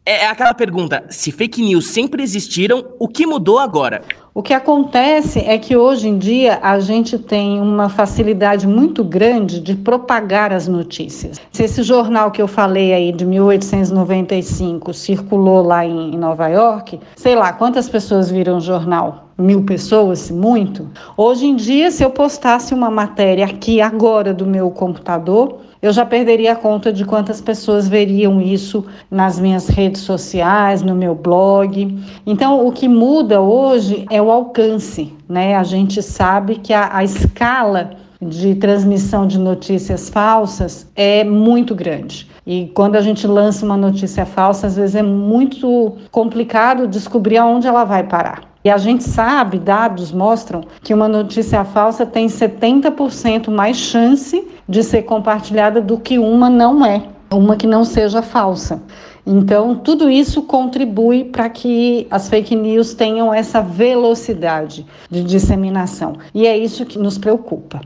É 0.04 0.26
aquela 0.26 0.52
pergunta: 0.52 1.04
se 1.10 1.30
fake 1.30 1.62
news 1.62 1.90
sempre 1.90 2.24
existiram, 2.24 2.84
o 2.98 3.06
que 3.06 3.24
mudou 3.24 3.60
agora? 3.60 4.02
O 4.34 4.42
que 4.42 4.52
acontece 4.52 5.38
é 5.38 5.56
que 5.58 5.76
hoje 5.76 6.08
em 6.08 6.18
dia 6.18 6.58
a 6.60 6.80
gente 6.80 7.16
tem 7.18 7.60
uma 7.60 7.88
facilidade 7.88 8.66
muito 8.66 9.04
grande 9.04 9.60
de 9.60 9.76
propagar 9.76 10.52
as 10.52 10.66
notícias. 10.66 11.40
Se 11.52 11.62
esse 11.62 11.84
jornal 11.84 12.32
que 12.32 12.42
eu 12.42 12.48
falei 12.48 12.92
aí 12.92 13.12
de 13.12 13.24
1895 13.24 14.92
circulou 14.92 15.62
lá 15.62 15.86
em 15.86 16.16
Nova 16.16 16.48
York, 16.48 16.98
sei 17.14 17.36
lá 17.36 17.52
quantas 17.52 17.88
pessoas 17.88 18.28
viram 18.28 18.56
o 18.56 18.60
jornal? 18.60 19.28
Mil 19.38 19.62
pessoas, 19.64 20.32
muito. 20.32 20.90
Hoje 21.16 21.46
em 21.46 21.54
dia, 21.54 21.92
se 21.92 22.02
eu 22.02 22.10
postasse 22.10 22.74
uma 22.74 22.90
matéria 22.90 23.44
aqui 23.44 23.80
agora 23.80 24.34
do 24.34 24.46
meu 24.46 24.70
computador, 24.70 25.60
eu 25.82 25.92
já 25.92 26.06
perderia 26.06 26.52
a 26.52 26.56
conta 26.56 26.92
de 26.92 27.04
quantas 27.04 27.40
pessoas 27.40 27.88
veriam 27.88 28.40
isso 28.40 28.86
nas 29.10 29.40
minhas 29.40 29.66
redes 29.66 30.02
sociais, 30.02 30.80
no 30.80 30.94
meu 30.94 31.12
blog. 31.12 31.98
Então, 32.24 32.64
o 32.64 32.70
que 32.70 32.86
muda 32.86 33.40
hoje 33.40 34.06
é 34.08 34.22
o 34.22 34.30
alcance, 34.30 35.12
né? 35.28 35.56
A 35.56 35.64
gente 35.64 36.00
sabe 36.00 36.54
que 36.54 36.72
a, 36.72 36.96
a 36.96 37.02
escala 37.02 37.90
de 38.20 38.54
transmissão 38.54 39.26
de 39.26 39.36
notícias 39.36 40.08
falsas 40.08 40.88
é 40.94 41.24
muito 41.24 41.74
grande. 41.74 42.30
E 42.46 42.70
quando 42.74 42.94
a 42.94 43.00
gente 43.00 43.26
lança 43.26 43.66
uma 43.66 43.76
notícia 43.76 44.24
falsa, 44.24 44.68
às 44.68 44.76
vezes 44.76 44.94
é 44.94 45.02
muito 45.02 45.96
complicado 46.12 46.86
descobrir 46.86 47.38
aonde 47.38 47.66
ela 47.66 47.82
vai 47.82 48.04
parar. 48.04 48.52
E 48.64 48.70
a 48.70 48.78
gente 48.78 49.02
sabe, 49.02 49.58
dados 49.58 50.12
mostram 50.12 50.62
que 50.84 50.94
uma 50.94 51.08
notícia 51.08 51.64
falsa 51.64 52.06
tem 52.06 52.28
70% 52.28 53.50
mais 53.50 53.76
chance 53.76 54.51
de 54.68 54.82
ser 54.82 55.02
compartilhada 55.02 55.80
do 55.80 55.98
que 55.98 56.18
uma 56.18 56.48
não 56.48 56.84
é, 56.84 57.02
uma 57.30 57.56
que 57.56 57.66
não 57.66 57.84
seja 57.84 58.22
falsa. 58.22 58.82
Então, 59.24 59.76
tudo 59.76 60.10
isso 60.10 60.42
contribui 60.42 61.24
para 61.24 61.48
que 61.48 62.06
as 62.10 62.28
fake 62.28 62.56
news 62.56 62.94
tenham 62.94 63.32
essa 63.32 63.60
velocidade 63.60 64.84
de 65.08 65.22
disseminação. 65.22 66.14
E 66.34 66.46
é 66.46 66.56
isso 66.56 66.84
que 66.84 66.98
nos 66.98 67.18
preocupa. 67.18 67.80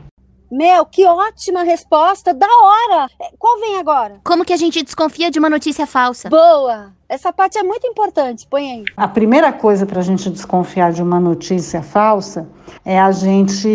Meu, 0.49 0.85
que 0.85 1.05
ótima 1.05 1.61
resposta, 1.61 2.33
da 2.33 2.47
hora! 2.47 3.09
É, 3.21 3.31
qual 3.37 3.59
vem 3.59 3.77
agora? 3.77 4.21
Como 4.23 4.45
que 4.45 4.53
a 4.53 4.57
gente 4.57 4.81
desconfia 4.81 5.29
de 5.29 5.37
uma 5.37 5.49
notícia 5.49 5.85
falsa? 5.85 6.29
Boa! 6.29 6.93
Essa 7.09 7.33
parte 7.33 7.57
é 7.57 7.63
muito 7.63 7.85
importante, 7.85 8.47
põe 8.49 8.71
aí. 8.71 8.83
A 8.95 9.07
primeira 9.09 9.51
coisa 9.51 9.85
para 9.85 9.99
a 9.99 10.03
gente 10.03 10.29
desconfiar 10.29 10.93
de 10.93 11.03
uma 11.03 11.19
notícia 11.19 11.81
falsa 11.81 12.47
é 12.85 12.97
a 12.97 13.11
gente 13.11 13.67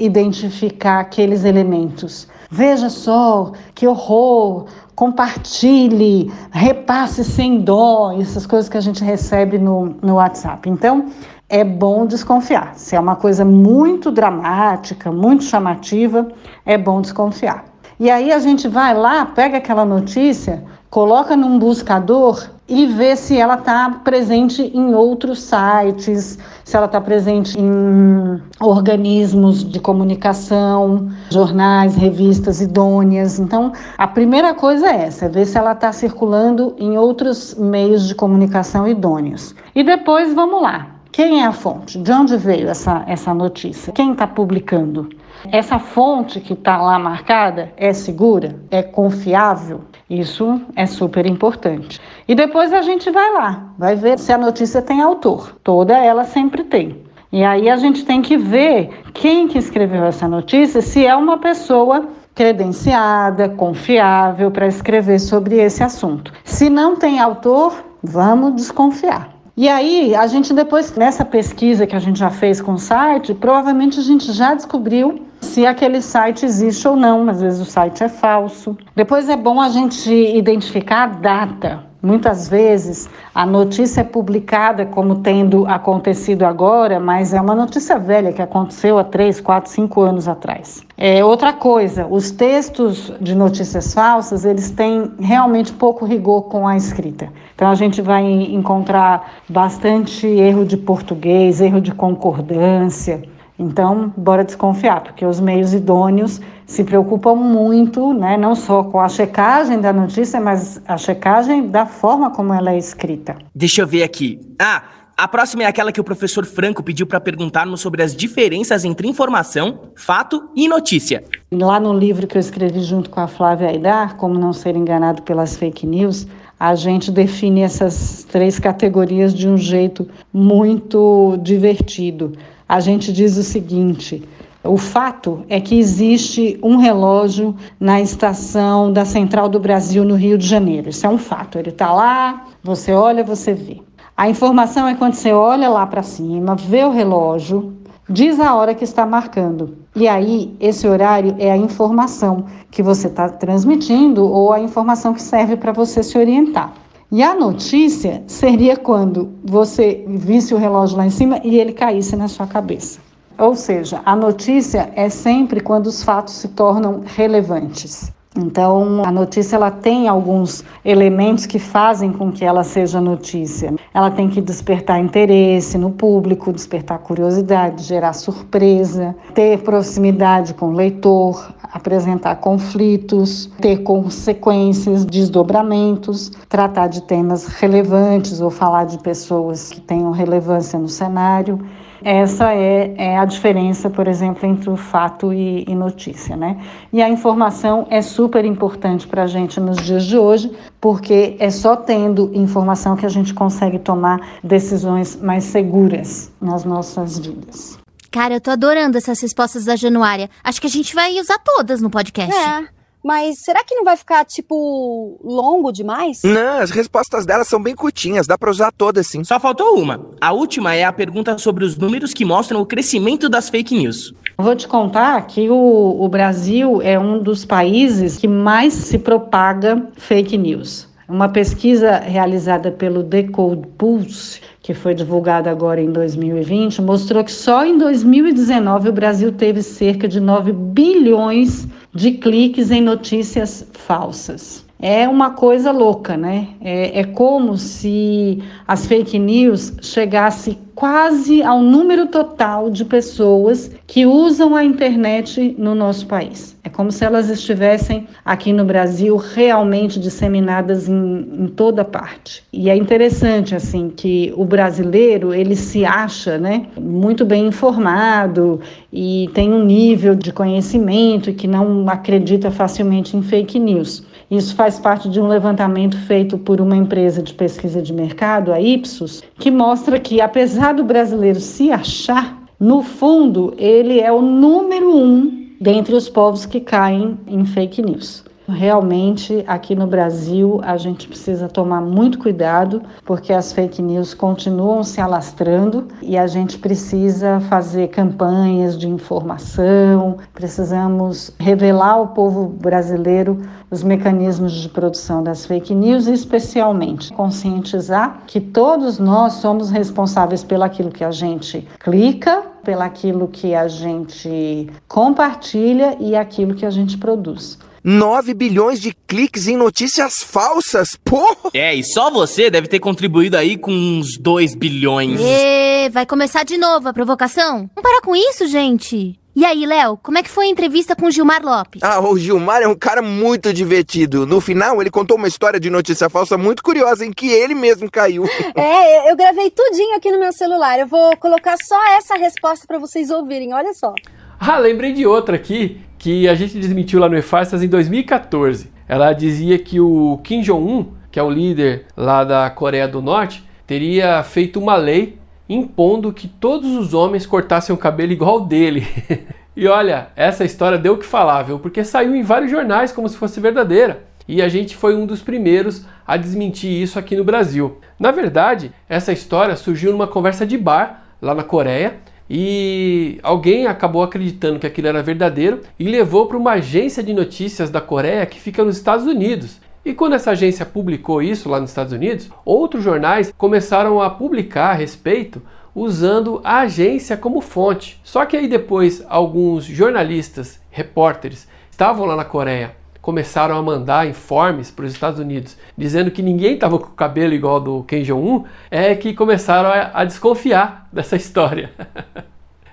identificar 0.00 1.00
aqueles 1.00 1.44
elementos. 1.44 2.26
Veja 2.56 2.88
só, 2.88 3.50
que 3.74 3.84
horror! 3.84 4.66
Compartilhe, 4.94 6.32
repasse 6.52 7.24
sem 7.24 7.60
dó, 7.60 8.16
essas 8.16 8.46
coisas 8.46 8.68
que 8.68 8.76
a 8.76 8.80
gente 8.80 9.02
recebe 9.02 9.58
no, 9.58 9.96
no 10.00 10.14
WhatsApp. 10.14 10.70
Então, 10.70 11.06
é 11.48 11.64
bom 11.64 12.06
desconfiar. 12.06 12.76
Se 12.76 12.94
é 12.94 13.00
uma 13.00 13.16
coisa 13.16 13.44
muito 13.44 14.12
dramática, 14.12 15.10
muito 15.10 15.42
chamativa, 15.42 16.28
é 16.64 16.78
bom 16.78 17.00
desconfiar. 17.00 17.64
E 17.98 18.08
aí 18.08 18.30
a 18.32 18.38
gente 18.38 18.68
vai 18.68 18.94
lá, 18.94 19.26
pega 19.26 19.56
aquela 19.56 19.84
notícia, 19.84 20.62
coloca 20.94 21.36
num 21.36 21.58
buscador 21.58 22.48
e 22.68 22.86
vê 22.86 23.16
se 23.16 23.36
ela 23.36 23.54
está 23.54 23.90
presente 24.04 24.62
em 24.62 24.94
outros 24.94 25.42
sites, 25.42 26.38
se 26.62 26.76
ela 26.76 26.86
está 26.86 27.00
presente 27.00 27.58
em 27.58 28.40
organismos 28.60 29.68
de 29.68 29.80
comunicação, 29.80 31.10
jornais, 31.30 31.96
revistas 31.96 32.60
idôneas. 32.60 33.40
Então, 33.40 33.72
a 33.98 34.06
primeira 34.06 34.54
coisa 34.54 34.86
é 34.86 35.06
essa, 35.06 35.24
é 35.24 35.28
ver 35.28 35.46
se 35.46 35.58
ela 35.58 35.72
está 35.72 35.90
circulando 35.90 36.76
em 36.78 36.96
outros 36.96 37.56
meios 37.56 38.06
de 38.06 38.14
comunicação 38.14 38.86
idôneos. 38.86 39.52
E 39.74 39.82
depois, 39.82 40.32
vamos 40.32 40.62
lá, 40.62 40.86
quem 41.10 41.42
é 41.42 41.44
a 41.44 41.52
fonte? 41.52 41.98
De 41.98 42.12
onde 42.12 42.36
veio 42.36 42.68
essa, 42.68 43.02
essa 43.08 43.34
notícia? 43.34 43.92
Quem 43.92 44.12
está 44.12 44.28
publicando? 44.28 45.08
Essa 45.50 45.80
fonte 45.80 46.38
que 46.38 46.52
está 46.52 46.76
lá 46.76 47.00
marcada 47.00 47.72
é 47.76 47.92
segura? 47.92 48.54
É 48.70 48.80
confiável? 48.80 49.80
Isso 50.20 50.60
é 50.76 50.86
super 50.86 51.26
importante. 51.26 52.00
E 52.28 52.34
depois 52.34 52.72
a 52.72 52.82
gente 52.82 53.10
vai 53.10 53.32
lá, 53.32 53.72
vai 53.76 53.96
ver 53.96 54.18
se 54.18 54.32
a 54.32 54.38
notícia 54.38 54.80
tem 54.80 55.02
autor. 55.02 55.56
Toda 55.64 55.96
ela 55.96 56.24
sempre 56.24 56.62
tem. 56.64 57.02
E 57.32 57.42
aí 57.42 57.68
a 57.68 57.76
gente 57.76 58.04
tem 58.04 58.22
que 58.22 58.36
ver 58.36 58.90
quem 59.12 59.48
que 59.48 59.58
escreveu 59.58 60.04
essa 60.04 60.28
notícia, 60.28 60.80
se 60.80 61.04
é 61.04 61.16
uma 61.16 61.38
pessoa 61.38 62.08
credenciada, 62.34 63.48
confiável 63.48 64.50
para 64.50 64.66
escrever 64.66 65.18
sobre 65.18 65.56
esse 65.56 65.82
assunto. 65.82 66.32
Se 66.44 66.70
não 66.70 66.96
tem 66.96 67.18
autor, 67.20 67.74
vamos 68.02 68.54
desconfiar. 68.54 69.34
E 69.56 69.68
aí, 69.68 70.16
a 70.16 70.26
gente 70.26 70.52
depois, 70.52 70.96
nessa 70.96 71.24
pesquisa 71.24 71.86
que 71.86 71.94
a 71.94 72.00
gente 72.00 72.18
já 72.18 72.30
fez 72.30 72.60
com 72.60 72.72
o 72.72 72.78
site, 72.78 73.32
provavelmente 73.34 74.00
a 74.00 74.02
gente 74.02 74.32
já 74.32 74.52
descobriu 74.52 75.22
se 75.44 75.66
aquele 75.66 76.00
site 76.00 76.44
existe 76.44 76.86
ou 76.88 76.96
não, 76.96 77.28
às 77.28 77.40
vezes 77.40 77.60
o 77.60 77.64
site 77.64 78.02
é 78.02 78.08
falso. 78.08 78.76
Depois 78.96 79.28
é 79.28 79.36
bom 79.36 79.60
a 79.60 79.68
gente 79.68 80.10
identificar 80.12 81.04
a 81.04 81.06
data 81.06 81.94
Muitas 82.04 82.50
vezes 82.50 83.08
a 83.34 83.46
notícia 83.46 84.02
é 84.02 84.04
publicada 84.04 84.84
como 84.84 85.20
tendo 85.20 85.66
acontecido 85.66 86.44
agora, 86.44 87.00
mas 87.00 87.32
é 87.32 87.40
uma 87.40 87.54
notícia 87.54 87.98
velha 87.98 88.30
que 88.30 88.42
aconteceu 88.42 88.98
há 88.98 89.04
3, 89.04 89.40
4, 89.40 89.70
5 89.70 90.00
anos 90.02 90.28
atrás. 90.28 90.82
É 90.98 91.24
outra 91.24 91.54
coisa, 91.54 92.06
os 92.06 92.30
textos 92.30 93.10
de 93.22 93.34
notícias 93.34 93.94
falsas, 93.94 94.44
eles 94.44 94.70
têm 94.70 95.12
realmente 95.18 95.72
pouco 95.72 96.04
rigor 96.04 96.42
com 96.42 96.68
a 96.68 96.76
escrita. 96.76 97.30
Então 97.54 97.70
a 97.70 97.74
gente 97.74 98.02
vai 98.02 98.22
encontrar 98.22 99.36
bastante 99.48 100.26
erro 100.26 100.66
de 100.66 100.76
português, 100.76 101.62
erro 101.62 101.80
de 101.80 101.94
concordância. 101.94 103.22
Então, 103.58 104.12
bora 104.16 104.44
desconfiar, 104.44 105.00
porque 105.02 105.24
os 105.24 105.38
meios 105.38 105.72
idôneos 105.72 106.40
se 106.66 106.82
preocupam 106.82 107.34
muito, 107.34 108.12
né, 108.12 108.36
não 108.36 108.54
só 108.54 108.82
com 108.82 109.00
a 109.00 109.08
checagem 109.08 109.80
da 109.80 109.92
notícia, 109.92 110.40
mas 110.40 110.80
a 110.86 110.96
checagem 110.96 111.68
da 111.68 111.86
forma 111.86 112.30
como 112.30 112.52
ela 112.52 112.72
é 112.72 112.78
escrita. 112.78 113.36
Deixa 113.54 113.82
eu 113.82 113.86
ver 113.86 114.02
aqui. 114.02 114.40
Ah, 114.58 114.82
a 115.16 115.28
próxima 115.28 115.62
é 115.62 115.66
aquela 115.66 115.92
que 115.92 116.00
o 116.00 116.04
professor 116.04 116.44
Franco 116.44 116.82
pediu 116.82 117.06
para 117.06 117.20
perguntarmos 117.20 117.80
sobre 117.80 118.02
as 118.02 118.16
diferenças 118.16 118.84
entre 118.84 119.06
informação, 119.06 119.82
fato 119.94 120.48
e 120.56 120.66
notícia. 120.66 121.22
Lá 121.52 121.78
no 121.78 121.96
livro 121.96 122.26
que 122.26 122.36
eu 122.36 122.40
escrevi 122.40 122.80
junto 122.80 123.08
com 123.08 123.20
a 123.20 123.28
Flávia 123.28 123.68
Aidar, 123.68 124.16
Como 124.16 124.36
Não 124.36 124.52
Ser 124.52 124.74
Enganado 124.74 125.22
pelas 125.22 125.56
Fake 125.56 125.86
News, 125.86 126.26
a 126.58 126.74
gente 126.74 127.12
define 127.12 127.60
essas 127.60 128.24
três 128.24 128.58
categorias 128.58 129.32
de 129.32 129.48
um 129.48 129.56
jeito 129.56 130.08
muito 130.32 131.38
divertido 131.42 132.32
a 132.68 132.80
gente 132.80 133.12
diz 133.12 133.36
o 133.36 133.42
seguinte: 133.42 134.22
o 134.62 134.78
fato 134.78 135.44
é 135.48 135.60
que 135.60 135.78
existe 135.78 136.58
um 136.62 136.76
relógio 136.76 137.54
na 137.78 138.00
estação 138.00 138.90
da 138.90 139.04
Central 139.04 139.46
do 139.46 139.60
Brasil, 139.60 140.04
no 140.04 140.14
Rio 140.14 140.38
de 140.38 140.46
Janeiro. 140.46 140.88
Isso 140.88 141.06
é 141.06 141.08
um 141.08 141.18
fato. 141.18 141.58
Ele 141.58 141.68
está 141.68 141.92
lá, 141.92 142.46
você 142.62 142.92
olha, 142.92 143.22
você 143.22 143.52
vê. 143.52 143.82
A 144.16 144.28
informação 144.28 144.88
é 144.88 144.94
quando 144.94 145.14
você 145.14 145.32
olha 145.32 145.68
lá 145.68 145.86
para 145.86 146.02
cima, 146.02 146.54
vê 146.54 146.82
o 146.84 146.90
relógio, 146.90 147.74
diz 148.08 148.40
a 148.40 148.54
hora 148.54 148.74
que 148.74 148.84
está 148.84 149.04
marcando. 149.04 149.76
E 149.94 150.08
aí, 150.08 150.56
esse 150.58 150.88
horário 150.88 151.34
é 151.38 151.50
a 151.50 151.56
informação 151.56 152.46
que 152.70 152.82
você 152.82 153.08
está 153.08 153.28
transmitindo 153.28 154.24
ou 154.24 154.52
a 154.52 154.60
informação 154.60 155.12
que 155.12 155.20
serve 155.20 155.56
para 155.56 155.72
você 155.72 156.02
se 156.02 156.16
orientar. 156.16 156.72
E 157.16 157.22
a 157.22 157.32
notícia 157.32 158.24
seria 158.26 158.76
quando 158.76 159.34
você 159.44 160.04
visse 160.08 160.52
o 160.52 160.56
relógio 160.58 160.96
lá 160.96 161.06
em 161.06 161.10
cima 161.10 161.40
e 161.44 161.60
ele 161.60 161.72
caísse 161.72 162.16
na 162.16 162.26
sua 162.26 162.44
cabeça. 162.44 162.98
Ou 163.38 163.54
seja, 163.54 164.02
a 164.04 164.16
notícia 164.16 164.92
é 164.96 165.08
sempre 165.08 165.60
quando 165.60 165.86
os 165.86 166.02
fatos 166.02 166.34
se 166.34 166.48
tornam 166.48 167.04
relevantes. 167.06 168.12
Então, 168.36 169.02
a 169.04 169.12
notícia 169.12 169.54
ela 169.54 169.70
tem 169.70 170.08
alguns 170.08 170.64
elementos 170.84 171.46
que 171.46 171.60
fazem 171.60 172.12
com 172.12 172.32
que 172.32 172.44
ela 172.44 172.64
seja 172.64 173.00
notícia. 173.00 173.72
Ela 173.92 174.10
tem 174.10 174.28
que 174.28 174.40
despertar 174.40 174.98
interesse 175.00 175.78
no 175.78 175.90
público, 175.90 176.52
despertar 176.52 176.98
curiosidade, 176.98 177.84
gerar 177.84 178.12
surpresa, 178.12 179.14
ter 179.34 179.58
proximidade 179.62 180.52
com 180.52 180.70
o 180.70 180.72
leitor, 180.72 181.54
apresentar 181.72 182.36
conflitos, 182.36 183.50
ter 183.60 183.78
consequências, 183.84 185.04
desdobramentos, 185.04 186.32
tratar 186.48 186.88
de 186.88 187.02
temas 187.02 187.46
relevantes 187.46 188.40
ou 188.40 188.50
falar 188.50 188.84
de 188.84 188.98
pessoas 188.98 189.70
que 189.70 189.80
tenham 189.80 190.10
relevância 190.10 190.76
no 190.76 190.88
cenário. 190.88 191.60
Essa 192.04 192.52
é, 192.52 192.94
é 192.98 193.18
a 193.18 193.24
diferença, 193.24 193.88
por 193.88 194.06
exemplo, 194.06 194.46
entre 194.46 194.68
o 194.68 194.76
fato 194.76 195.32
e, 195.32 195.64
e 195.66 195.74
notícia, 195.74 196.36
né? 196.36 196.60
E 196.92 197.00
a 197.00 197.08
informação 197.08 197.86
é 197.88 198.02
super 198.02 198.44
importante 198.44 199.06
para 199.06 199.22
a 199.22 199.26
gente 199.26 199.58
nos 199.58 199.78
dias 199.78 200.04
de 200.04 200.18
hoje, 200.18 200.52
porque 200.78 201.34
é 201.38 201.48
só 201.48 201.74
tendo 201.74 202.30
informação 202.34 202.94
que 202.94 203.06
a 203.06 203.08
gente 203.08 203.32
consegue 203.32 203.78
tomar 203.78 204.20
decisões 204.44 205.16
mais 205.16 205.44
seguras 205.44 206.30
nas 206.40 206.64
nossas 206.64 207.18
vidas. 207.18 207.78
Cara, 208.10 208.34
eu 208.34 208.40
tô 208.40 208.50
adorando 208.50 208.98
essas 208.98 209.20
respostas 209.20 209.64
da 209.64 209.74
Januária. 209.74 210.28
Acho 210.44 210.60
que 210.60 210.66
a 210.66 210.70
gente 210.70 210.94
vai 210.94 211.18
usar 211.18 211.38
todas 211.38 211.80
no 211.80 211.88
podcast. 211.88 212.32
É. 212.32 212.73
Mas 213.04 213.40
será 213.40 213.62
que 213.62 213.74
não 213.74 213.84
vai 213.84 213.98
ficar, 213.98 214.24
tipo, 214.24 215.20
longo 215.22 215.70
demais? 215.70 216.22
Não, 216.24 216.58
as 216.58 216.70
respostas 216.70 217.26
delas 217.26 217.46
são 217.46 217.62
bem 217.62 217.74
curtinhas, 217.74 218.26
dá 218.26 218.38
pra 218.38 218.50
usar 218.50 218.72
todas 218.72 219.06
sim. 219.06 219.22
Só 219.22 219.38
faltou 219.38 219.78
uma. 219.78 220.06
A 220.18 220.32
última 220.32 220.74
é 220.74 220.84
a 220.84 220.92
pergunta 220.92 221.36
sobre 221.36 221.66
os 221.66 221.76
números 221.76 222.14
que 222.14 222.24
mostram 222.24 222.62
o 222.62 222.66
crescimento 222.66 223.28
das 223.28 223.50
fake 223.50 223.76
news. 223.76 224.14
Vou 224.38 224.56
te 224.56 224.66
contar 224.66 225.26
que 225.26 225.50
o, 225.50 226.02
o 226.02 226.08
Brasil 226.08 226.80
é 226.80 226.98
um 226.98 227.22
dos 227.22 227.44
países 227.44 228.16
que 228.16 228.26
mais 228.26 228.72
se 228.72 228.98
propaga 228.98 229.86
fake 229.98 230.38
news. 230.38 230.88
Uma 231.06 231.28
pesquisa 231.28 231.98
realizada 231.98 232.72
pelo 232.72 233.02
Decode 233.02 233.68
Pulse, 233.76 234.40
que 234.62 234.72
foi 234.72 234.94
divulgada 234.94 235.50
agora 235.50 235.78
em 235.78 235.92
2020, 235.92 236.80
mostrou 236.80 237.22
que 237.22 237.30
só 237.30 237.66
em 237.66 237.76
2019 237.76 238.88
o 238.88 238.92
Brasil 238.92 239.30
teve 239.30 239.62
cerca 239.62 240.08
de 240.08 240.18
9 240.18 240.52
bilhões 240.52 241.66
de 241.66 241.83
cliques 242.12 242.70
em 242.70 242.80
notícias 242.80 243.66
falsas. 243.72 244.63
É 244.80 245.08
uma 245.08 245.30
coisa 245.30 245.70
louca, 245.70 246.16
né? 246.16 246.48
É, 246.60 247.00
é 247.00 247.04
como 247.04 247.56
se 247.56 248.42
as 248.66 248.86
fake 248.86 249.18
news 249.18 249.72
chegassem 249.80 250.58
quase 250.74 251.42
ao 251.42 251.60
número 251.60 252.06
total 252.08 252.68
de 252.68 252.84
pessoas 252.84 253.70
que 253.86 254.04
usam 254.04 254.56
a 254.56 254.64
internet 254.64 255.54
no 255.56 255.74
nosso 255.74 256.06
país. 256.06 256.56
É 256.64 256.68
como 256.68 256.90
se 256.90 257.04
elas 257.04 257.30
estivessem 257.30 258.06
aqui 258.24 258.52
no 258.52 258.64
Brasil 258.64 259.16
realmente 259.16 260.00
disseminadas 260.00 260.88
em, 260.88 261.28
em 261.40 261.46
toda 261.46 261.84
parte. 261.84 262.42
E 262.52 262.68
é 262.68 262.76
interessante 262.76 263.54
assim 263.54 263.88
que 263.88 264.32
o 264.36 264.44
brasileiro 264.44 265.32
ele 265.32 265.54
se 265.54 265.84
acha, 265.84 266.38
né, 266.38 266.66
muito 266.78 267.24
bem 267.24 267.46
informado 267.46 268.60
e 268.92 269.30
tem 269.32 269.52
um 269.52 269.64
nível 269.64 270.14
de 270.14 270.32
conhecimento 270.32 271.32
que 271.32 271.46
não 271.46 271.88
acredita 271.88 272.50
facilmente 272.50 273.16
em 273.16 273.22
fake 273.22 273.58
news. 273.58 274.04
Isso 274.30 274.54
faz 274.54 274.78
parte 274.78 275.08
de 275.08 275.20
um 275.20 275.28
levantamento 275.28 275.96
feito 275.98 276.38
por 276.38 276.60
uma 276.60 276.76
empresa 276.76 277.22
de 277.22 277.34
pesquisa 277.34 277.82
de 277.82 277.92
mercado, 277.92 278.52
a 278.52 278.60
Ipsos, 278.60 279.22
que 279.38 279.50
mostra 279.50 280.00
que, 280.00 280.20
apesar 280.20 280.74
do 280.74 280.84
brasileiro 280.84 281.40
se 281.40 281.70
achar, 281.70 282.42
no 282.58 282.82
fundo, 282.82 283.54
ele 283.58 284.00
é 284.00 284.10
o 284.10 284.22
número 284.22 284.96
um 284.96 285.44
dentre 285.60 285.94
os 285.94 286.08
povos 286.08 286.46
que 286.46 286.60
caem 286.60 287.18
em 287.26 287.44
fake 287.44 287.82
news. 287.82 288.24
Realmente, 288.46 289.42
aqui 289.46 289.74
no 289.74 289.86
Brasil, 289.86 290.60
a 290.62 290.76
gente 290.76 291.08
precisa 291.08 291.48
tomar 291.48 291.80
muito 291.80 292.18
cuidado, 292.18 292.82
porque 293.02 293.32
as 293.32 293.54
fake 293.54 293.80
news 293.80 294.12
continuam 294.12 294.84
se 294.84 295.00
alastrando 295.00 295.88
e 296.02 296.18
a 296.18 296.26
gente 296.26 296.58
precisa 296.58 297.40
fazer 297.48 297.88
campanhas 297.88 298.78
de 298.78 298.86
informação, 298.86 300.18
precisamos 300.34 301.32
revelar 301.38 301.92
ao 301.92 302.08
povo 302.08 302.46
brasileiro 302.46 303.38
os 303.70 303.82
mecanismos 303.82 304.52
de 304.52 304.68
produção 304.68 305.22
das 305.22 305.46
fake 305.46 305.74
news 305.74 306.06
especialmente, 306.06 307.14
conscientizar 307.14 308.24
que 308.26 308.40
todos 308.40 308.98
nós 308.98 309.34
somos 309.34 309.70
responsáveis 309.70 310.44
pelaquilo 310.44 310.90
que 310.90 311.02
a 311.02 311.10
gente 311.10 311.66
clica, 311.80 312.42
pelaquilo 312.62 313.26
que 313.26 313.54
a 313.54 313.68
gente 313.68 314.68
compartilha 314.86 315.96
e 315.98 316.14
aquilo 316.14 316.54
que 316.54 316.66
a 316.66 316.70
gente 316.70 316.98
produz. 316.98 317.58
9 317.86 318.32
bilhões 318.32 318.80
de 318.80 318.94
cliques 319.06 319.46
em 319.46 319.58
notícias 319.58 320.22
falsas. 320.22 320.96
Pô! 321.04 321.36
É, 321.52 321.74
e 321.74 321.84
só 321.84 322.10
você 322.10 322.48
deve 322.48 322.66
ter 322.66 322.80
contribuído 322.80 323.36
aí 323.36 323.58
com 323.58 323.70
uns 323.70 324.16
2 324.16 324.54
bilhões. 324.54 325.20
E 325.20 325.90
vai 325.90 326.06
começar 326.06 326.44
de 326.44 326.56
novo 326.56 326.88
a 326.88 326.94
provocação? 326.94 327.68
Vamos 327.74 327.82
parar 327.82 328.00
com 328.00 328.16
isso, 328.16 328.46
gente. 328.46 329.20
E 329.36 329.44
aí, 329.44 329.66
Léo, 329.66 329.98
como 330.02 330.16
é 330.16 330.22
que 330.22 330.30
foi 330.30 330.46
a 330.46 330.48
entrevista 330.48 330.96
com 330.96 331.06
o 331.06 331.10
Gilmar 331.10 331.44
Lopes? 331.44 331.82
Ah, 331.82 332.00
o 332.00 332.16
Gilmar 332.16 332.62
é 332.62 332.68
um 332.68 332.74
cara 332.74 333.02
muito 333.02 333.52
divertido. 333.52 334.24
No 334.24 334.40
final, 334.40 334.80
ele 334.80 334.90
contou 334.90 335.18
uma 335.18 335.28
história 335.28 335.60
de 335.60 335.68
notícia 335.68 336.08
falsa 336.08 336.38
muito 336.38 336.62
curiosa 336.62 337.04
em 337.04 337.12
que 337.12 337.28
ele 337.30 337.54
mesmo 337.54 337.90
caiu. 337.90 338.24
É, 338.56 339.10
eu 339.10 339.16
gravei 339.16 339.50
tudinho 339.50 339.96
aqui 339.96 340.10
no 340.10 340.18
meu 340.18 340.32
celular. 340.32 340.78
Eu 340.78 340.86
vou 340.86 341.14
colocar 341.18 341.56
só 341.62 341.78
essa 341.96 342.14
resposta 342.14 342.66
para 342.66 342.78
vocês 342.78 343.10
ouvirem. 343.10 343.52
Olha 343.52 343.74
só. 343.74 343.92
Ah, 344.38 344.58
lembrei 344.58 344.92
de 344.92 345.04
outra 345.04 345.36
aqui 345.36 345.80
que 346.04 346.28
a 346.28 346.34
gente 346.34 346.58
desmentiu 346.58 347.00
lá 347.00 347.08
no 347.08 347.16
EFASTAS 347.16 347.62
em 347.62 347.66
2014. 347.66 348.70
Ela 348.86 349.14
dizia 349.14 349.58
que 349.58 349.80
o 349.80 350.20
Kim 350.22 350.42
Jong-un, 350.42 350.88
que 351.10 351.18
é 351.18 351.22
o 351.22 351.30
líder 351.30 351.86
lá 351.96 352.22
da 352.22 352.50
Coreia 352.50 352.86
do 352.86 353.00
Norte, 353.00 353.42
teria 353.66 354.22
feito 354.22 354.60
uma 354.60 354.76
lei 354.76 355.18
impondo 355.48 356.12
que 356.12 356.28
todos 356.28 356.76
os 356.76 356.92
homens 356.92 357.24
cortassem 357.24 357.74
o 357.74 357.78
cabelo 357.78 358.12
igual 358.12 358.40
dele. 358.40 358.86
e 359.56 359.66
olha, 359.66 360.08
essa 360.14 360.44
história 360.44 360.76
deu 360.76 360.92
o 360.92 360.98
que 360.98 361.06
falar, 361.06 361.44
viu? 361.44 361.58
Porque 361.58 361.82
saiu 361.82 362.14
em 362.14 362.22
vários 362.22 362.50
jornais 362.50 362.92
como 362.92 363.08
se 363.08 363.16
fosse 363.16 363.40
verdadeira. 363.40 364.04
E 364.28 364.42
a 364.42 364.48
gente 364.50 364.76
foi 364.76 364.94
um 364.94 365.06
dos 365.06 365.22
primeiros 365.22 365.86
a 366.06 366.18
desmentir 366.18 366.70
isso 366.70 366.98
aqui 366.98 367.16
no 367.16 367.24
Brasil. 367.24 367.78
Na 367.98 368.10
verdade, 368.10 368.70
essa 368.90 369.10
história 369.10 369.56
surgiu 369.56 369.90
numa 369.90 370.06
conversa 370.06 370.44
de 370.44 370.58
bar 370.58 371.02
lá 371.22 371.34
na 371.34 371.42
Coreia 371.42 371.94
e 372.28 373.18
alguém 373.22 373.66
acabou 373.66 374.02
acreditando 374.02 374.58
que 374.58 374.66
aquilo 374.66 374.88
era 374.88 375.02
verdadeiro 375.02 375.60
e 375.78 375.84
levou 375.84 376.26
para 376.26 376.38
uma 376.38 376.52
agência 376.52 377.02
de 377.02 377.12
notícias 377.12 377.70
da 377.70 377.80
Coreia 377.80 378.26
que 378.26 378.40
fica 378.40 378.64
nos 378.64 378.76
Estados 378.76 379.06
Unidos. 379.06 379.60
E 379.84 379.92
quando 379.92 380.14
essa 380.14 380.30
agência 380.30 380.64
publicou 380.64 381.22
isso 381.22 381.48
lá 381.48 381.60
nos 381.60 381.70
Estados 381.70 381.92
Unidos, 381.92 382.30
outros 382.44 382.82
jornais 382.82 383.32
começaram 383.36 384.00
a 384.00 384.08
publicar 384.08 384.70
a 384.70 384.74
respeito 384.74 385.42
usando 385.74 386.40
a 386.42 386.60
agência 386.60 387.16
como 387.16 387.40
fonte. 387.42 388.00
Só 388.02 388.24
que 388.24 388.36
aí 388.36 388.48
depois 388.48 389.04
alguns 389.08 389.64
jornalistas, 389.64 390.60
repórteres, 390.70 391.46
estavam 391.70 392.06
lá 392.06 392.16
na 392.16 392.24
Coreia, 392.24 392.74
começaram 393.04 393.58
a 393.58 393.62
mandar 393.62 394.08
informes 394.08 394.70
para 394.70 394.86
os 394.86 394.92
Estados 394.92 395.20
Unidos 395.20 395.58
dizendo 395.76 396.10
que 396.10 396.22
ninguém 396.22 396.54
estava 396.54 396.78
com 396.78 396.86
o 396.86 396.92
cabelo 396.92 397.34
igual 397.34 397.60
do 397.60 397.82
Kim 397.82 398.02
Jong-un, 398.02 398.44
é 398.70 398.94
que 398.94 399.12
começaram 399.12 399.68
a, 399.68 400.00
a 400.00 400.04
desconfiar 400.06 400.88
dessa 400.90 401.14
história. 401.14 401.70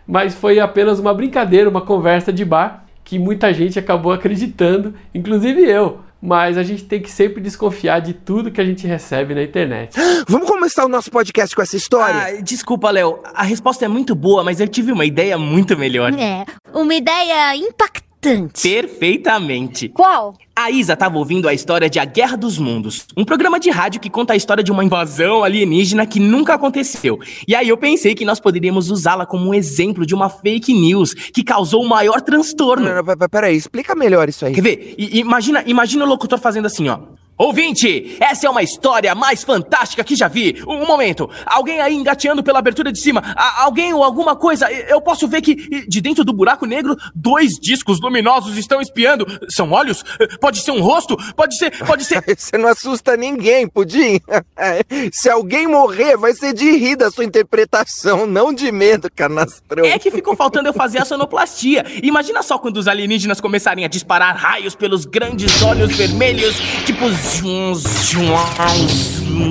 Mas 0.08 0.34
foi 0.34 0.58
apenas 0.58 1.00
uma 1.00 1.13
brincadeira, 1.13 1.70
uma 1.70 1.82
conversa 1.82 2.32
de 2.32 2.46
bar 2.46 2.86
que 3.04 3.20
muita 3.20 3.54
gente 3.54 3.78
acabou 3.78 4.13
acreditando, 4.13 4.96
inclusive 5.13 5.70
eu. 5.70 6.00
Mas 6.22 6.58
a 6.58 6.63
gente 6.63 6.86
tem 6.86 7.02
que 7.02 7.12
sempre 7.12 7.41
desconfiar 7.41 8.00
de 8.00 8.13
tudo 8.13 8.52
que 8.52 8.62
a 8.62 8.63
gente 8.63 8.88
recebe 8.88 9.36
na 9.36 9.44
internet. 9.44 9.98
Vamos 10.30 10.48
começar 10.48 10.86
o 10.86 10.88
nosso 10.88 11.12
podcast 11.12 11.54
com 11.54 11.62
essa 11.62 11.76
história? 11.76 12.38
Ah, 12.38 12.41
desculpa, 12.41 12.89
Léo. 12.89 13.20
A 13.34 13.44
resposta 13.44 13.84
é 13.84 13.88
muito 13.88 14.15
boa, 14.15 14.44
mas 14.44 14.62
eu 14.62 14.67
tive 14.67 14.94
uma 14.94 15.04
ideia 15.04 15.38
muito 15.38 15.76
melhor. 15.76 16.13
É, 16.13 16.46
uma 16.74 16.94
ideia 16.94 17.56
impactante. 17.56 17.91
Perfeitamente. 18.22 19.90
Qual? 19.90 20.36
A 20.56 20.70
Isa 20.70 20.94
estava 20.94 21.18
ouvindo 21.18 21.48
a 21.48 21.54
história 21.54 21.90
de 21.90 21.98
A 21.98 22.06
Guerra 22.06 22.38
dos 22.38 22.60
Mundos, 22.60 23.08
um 23.18 23.26
programa 23.26 23.60
de 23.60 23.72
rádio 23.72 24.00
que 24.00 24.12
conta 24.12 24.34
a 24.34 24.36
história 24.36 24.64
de 24.64 24.72
uma 24.72 24.84
invasão 24.84 25.44
alienígena 25.44 26.06
que 26.06 26.20
nunca 26.20 26.54
aconteceu. 26.54 27.18
E 27.48 27.56
aí 27.56 27.68
eu 27.68 27.78
pensei 27.78 28.14
que 28.14 28.24
nós 28.24 28.40
poderíamos 28.40 28.92
usá-la 28.92 29.26
como 29.26 29.50
um 29.50 29.54
exemplo 29.54 30.06
de 30.06 30.14
uma 30.14 30.30
fake 30.30 30.72
news 30.72 31.14
que 31.16 31.44
causou 31.44 31.84
o 31.84 31.90
maior 31.90 32.22
transtorno. 32.22 32.86
Não, 32.86 32.96
não, 32.96 33.30
peraí, 33.30 33.56
explica 33.56 33.96
melhor 33.96 34.30
isso 34.30 34.46
aí. 34.46 34.54
Quer 34.54 34.62
ver? 34.62 34.96
I 35.00 35.20
imagina, 35.20 35.64
imagina 35.66 36.06
o 36.06 36.08
locutor 36.08 36.38
fazendo 36.40 36.68
assim, 36.68 36.90
ó. 36.90 37.00
Ouvinte, 37.42 38.18
essa 38.20 38.46
é 38.46 38.50
uma 38.52 38.62
história 38.62 39.16
mais 39.16 39.44
fantástica 39.44 40.04
que 40.04 40.16
já 40.16 40.28
vi. 40.28 40.62
Um 40.68 40.86
momento, 40.86 41.28
alguém 41.44 41.82
aí 41.82 41.96
engateando 41.96 42.44
pela 42.44 42.60
abertura 42.60 42.92
de 42.92 43.00
cima. 43.00 43.20
A 43.36 43.64
alguém 43.64 43.92
ou 43.96 44.04
alguma 44.04 44.36
coisa. 44.36 44.72
Eu 44.72 45.02
posso 45.02 45.28
ver 45.28 45.42
que 45.42 45.56
de 45.88 46.02
dentro 46.02 46.24
do 46.24 46.34
buraco 46.34 46.68
negro, 46.68 46.96
dois 47.16 47.54
discos 47.60 48.00
luminosos 48.00 48.60
estão 48.60 48.80
espiando. 48.80 49.26
São 49.50 49.72
olhos? 49.72 50.04
Pode 50.40 50.60
ser 50.60 50.70
um 50.70 50.82
rosto? 50.82 51.18
Pode 51.36 51.58
ser, 51.58 51.72
pode 51.84 52.06
ser. 52.06 52.24
Você 52.38 52.60
não 52.60 52.70
assusta 52.70 53.18
ninguém, 53.18 53.68
Pudim. 53.68 54.22
Se 55.12 55.28
alguém 55.28 55.66
morrer, 55.66 56.18
vai 56.18 56.36
ser 56.36 56.54
de 56.54 56.70
rir 56.78 56.96
da 56.96 57.10
sua 57.10 57.26
interpretação, 57.26 58.28
não 58.28 58.54
de 58.54 58.72
medo, 58.72 59.10
canastrão. 59.16 59.84
É 59.84 59.98
que 59.98 60.12
ficou 60.12 60.36
faltando 60.36 60.70
eu 60.70 60.74
fazer 60.74 61.00
a 61.00 61.06
sonoplastia. 61.06 61.88
Imagina 62.04 62.44
só 62.44 62.60
quando 62.60 62.78
os 62.78 62.88
alienígenas 62.88 63.42
começarem 63.42 63.84
a 63.84 63.88
disparar 63.88 64.38
raios 64.38 64.76
pelos 64.76 65.06
grandes 65.06 65.60
olhos 65.64 65.96
vermelhos, 65.96 66.56
tipo 66.86 67.10
zum 67.32 67.76
zum 67.76 68.34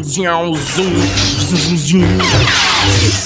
zum 0.05 0.55
zum 0.75 1.79
zum 1.79 2.80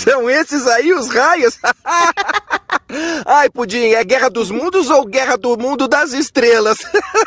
são 0.05 0.29
esses 0.29 0.67
aí 0.67 0.93
os 0.93 1.09
raios? 1.09 1.59
Ai, 3.27 3.51
Pudim, 3.51 3.89
é 3.89 4.05
Guerra 4.05 4.29
dos 4.29 4.51
Mundos 4.51 4.89
ou 4.91 5.05
Guerra 5.05 5.37
do 5.37 5.57
Mundo 5.57 5.89
das 5.89 6.13
Estrelas? 6.13 6.79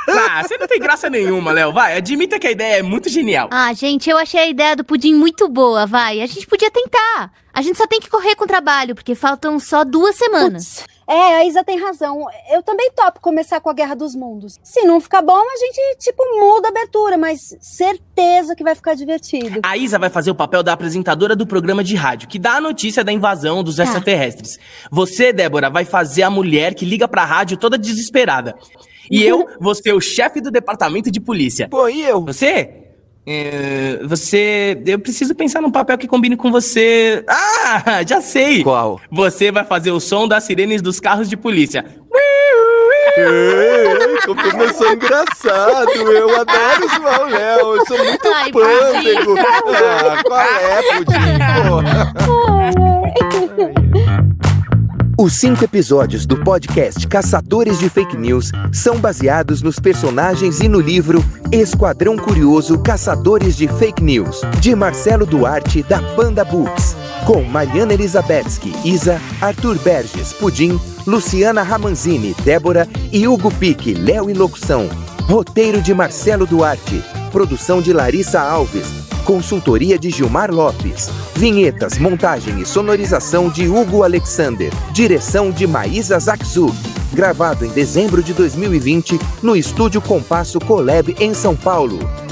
ah, 0.07 0.43
você 0.47 0.57
não 0.57 0.67
tem 0.67 0.79
graça 0.79 1.09
nenhuma, 1.09 1.51
Léo. 1.51 1.73
Vai, 1.73 1.97
admita 1.97 2.39
que 2.39 2.47
a 2.47 2.51
ideia 2.51 2.79
é 2.79 2.83
muito 2.83 3.09
genial. 3.09 3.49
Ah, 3.51 3.73
gente, 3.73 4.09
eu 4.09 4.17
achei 4.17 4.39
a 4.39 4.47
ideia 4.47 4.75
do 4.75 4.83
Pudim 4.83 5.13
muito 5.13 5.47
boa, 5.49 5.85
vai. 5.85 6.21
A 6.21 6.27
gente 6.27 6.47
podia 6.47 6.71
tentar. 6.71 7.31
A 7.53 7.61
gente 7.61 7.77
só 7.77 7.87
tem 7.87 7.99
que 7.99 8.09
correr 8.09 8.35
com 8.35 8.45
o 8.45 8.47
trabalho, 8.47 8.95
porque 8.95 9.15
faltam 9.15 9.59
só 9.59 9.83
duas 9.83 10.15
semanas. 10.15 10.81
Putz. 10.81 10.97
É, 11.09 11.37
a 11.37 11.45
Isa 11.45 11.63
tem 11.63 11.79
razão. 11.79 12.25
Eu 12.51 12.61
também 12.61 12.91
topo 12.91 13.21
começar 13.21 13.61
com 13.61 13.69
a 13.69 13.73
Guerra 13.73 13.95
dos 13.95 14.13
Mundos. 14.13 14.59
Se 14.61 14.81
não 14.81 14.99
ficar 14.99 15.21
bom, 15.21 15.39
a 15.39 15.57
gente, 15.57 15.97
tipo, 15.99 16.21
muda 16.39 16.67
a 16.67 16.71
abertura, 16.71 17.17
mas 17.17 17.55
certeza 17.61 18.06
que 18.55 18.63
vai 18.63 18.75
ficar 18.75 18.95
divertido. 18.95 19.59
A 19.63 19.77
Isa 19.77 19.99
vai 19.99 20.09
fazer 20.09 20.31
o 20.31 20.35
papel 20.35 20.63
da 20.63 20.73
apresentadora 20.73 21.35
do 21.35 21.45
programa 21.45 21.83
de 21.83 21.95
rádio, 21.95 22.27
que 22.27 22.39
dá 22.39 22.53
a 22.53 22.61
notícia 22.61 23.03
da 23.03 23.11
invasão 23.11 23.63
dos 23.63 23.75
tá. 23.75 23.83
extraterrestres. 23.83 24.57
Você, 24.91 25.31
Débora, 25.31 25.69
vai 25.69 25.85
fazer 25.85 26.23
a 26.23 26.29
mulher 26.29 26.73
que 26.73 26.85
liga 26.85 27.07
pra 27.07 27.23
rádio 27.23 27.57
toda 27.57 27.77
desesperada. 27.77 28.55
E 29.09 29.23
eu 29.23 29.47
vou 29.61 29.75
ser 29.75 29.93
o 29.93 30.01
chefe 30.01 30.41
do 30.41 30.49
departamento 30.49 31.11
de 31.11 31.19
polícia. 31.19 31.67
Pô, 31.69 31.87
e 31.87 32.01
eu? 32.01 32.25
Você? 32.25 32.85
É, 33.29 33.99
você. 34.05 34.81
Eu 34.85 34.99
preciso 34.99 35.35
pensar 35.35 35.61
num 35.61 35.69
papel 35.69 35.97
que 35.97 36.07
combine 36.07 36.37
com 36.37 36.49
você. 36.49 37.25
Ah, 37.27 38.01
já 38.07 38.21
sei! 38.21 38.63
Qual? 38.63 39.01
Você 39.11 39.51
vai 39.51 39.65
fazer 39.65 39.91
o 39.91 39.99
som 39.99 40.27
das 40.27 40.45
sirenes 40.45 40.81
dos 40.81 40.99
carros 40.99 41.29
de 41.29 41.35
polícia. 41.35 41.83
Ei, 43.17 44.17
começou 44.25 44.93
engraçado. 44.93 45.89
Eu 45.89 46.39
adoro 46.39 46.87
João 46.95 47.29
Léo. 47.29 47.75
Eu 47.75 47.85
sou 47.87 47.97
muito 47.97 48.27
Ai, 48.27 48.51
pândego. 48.51 49.35
Ah, 49.39 50.23
qual 50.23 50.39
é, 50.41 50.83
Pudim? 50.93 51.37
Porra. 51.67 52.13
Os 55.19 55.33
cinco 55.33 55.63
episódios 55.63 56.27
do 56.27 56.37
podcast 56.37 57.07
Caçadores 57.07 57.79
de 57.79 57.89
Fake 57.89 58.15
News 58.15 58.51
são 58.71 58.99
baseados 58.99 59.63
nos 59.63 59.79
personagens 59.79 60.59
e 60.59 60.67
no 60.67 60.79
livro 60.79 61.25
Esquadrão 61.51 62.15
Curioso 62.17 62.77
Caçadores 62.83 63.57
de 63.57 63.67
Fake 63.67 64.03
News, 64.03 64.41
de 64.59 64.75
Marcelo 64.75 65.25
Duarte, 65.25 65.81
da 65.81 65.99
Panda 66.15 66.45
Books. 66.45 66.95
Com 67.27 67.43
Mariana 67.43 67.93
Elizabetsky, 67.93 68.73
Isa, 68.85 69.21
Arthur 69.41 69.77
Berges, 69.79 70.31
Pudim, 70.31 70.79
Luciana 71.05 71.61
Ramanzini, 71.61 72.33
Débora 72.45 72.87
e 73.11 73.27
Hugo 73.27 73.51
Pique, 73.51 73.93
Léo 73.93 74.29
e 74.29 74.33
Locução. 74.33 74.87
Roteiro 75.23 75.81
de 75.81 75.93
Marcelo 75.93 76.45
Duarte. 76.47 77.03
Produção 77.29 77.81
de 77.81 77.91
Larissa 77.91 78.39
Alves. 78.39 78.87
Consultoria 79.25 79.99
de 79.99 80.09
Gilmar 80.09 80.49
Lopes. 80.49 81.09
Vinhetas, 81.35 81.97
montagem 81.97 82.61
e 82.61 82.65
sonorização 82.65 83.49
de 83.49 83.67
Hugo 83.67 84.03
Alexander. 84.03 84.71
Direção 84.93 85.51
de 85.51 85.67
Maísa 85.67 86.17
Zakzuk. 86.17 86.77
Gravado 87.11 87.65
em 87.65 87.69
dezembro 87.71 88.23
de 88.23 88.33
2020 88.33 89.19
no 89.43 89.53
Estúdio 89.53 90.01
Compasso 90.01 90.61
Colab 90.61 91.13
em 91.19 91.33
São 91.33 91.57
Paulo. 91.57 91.99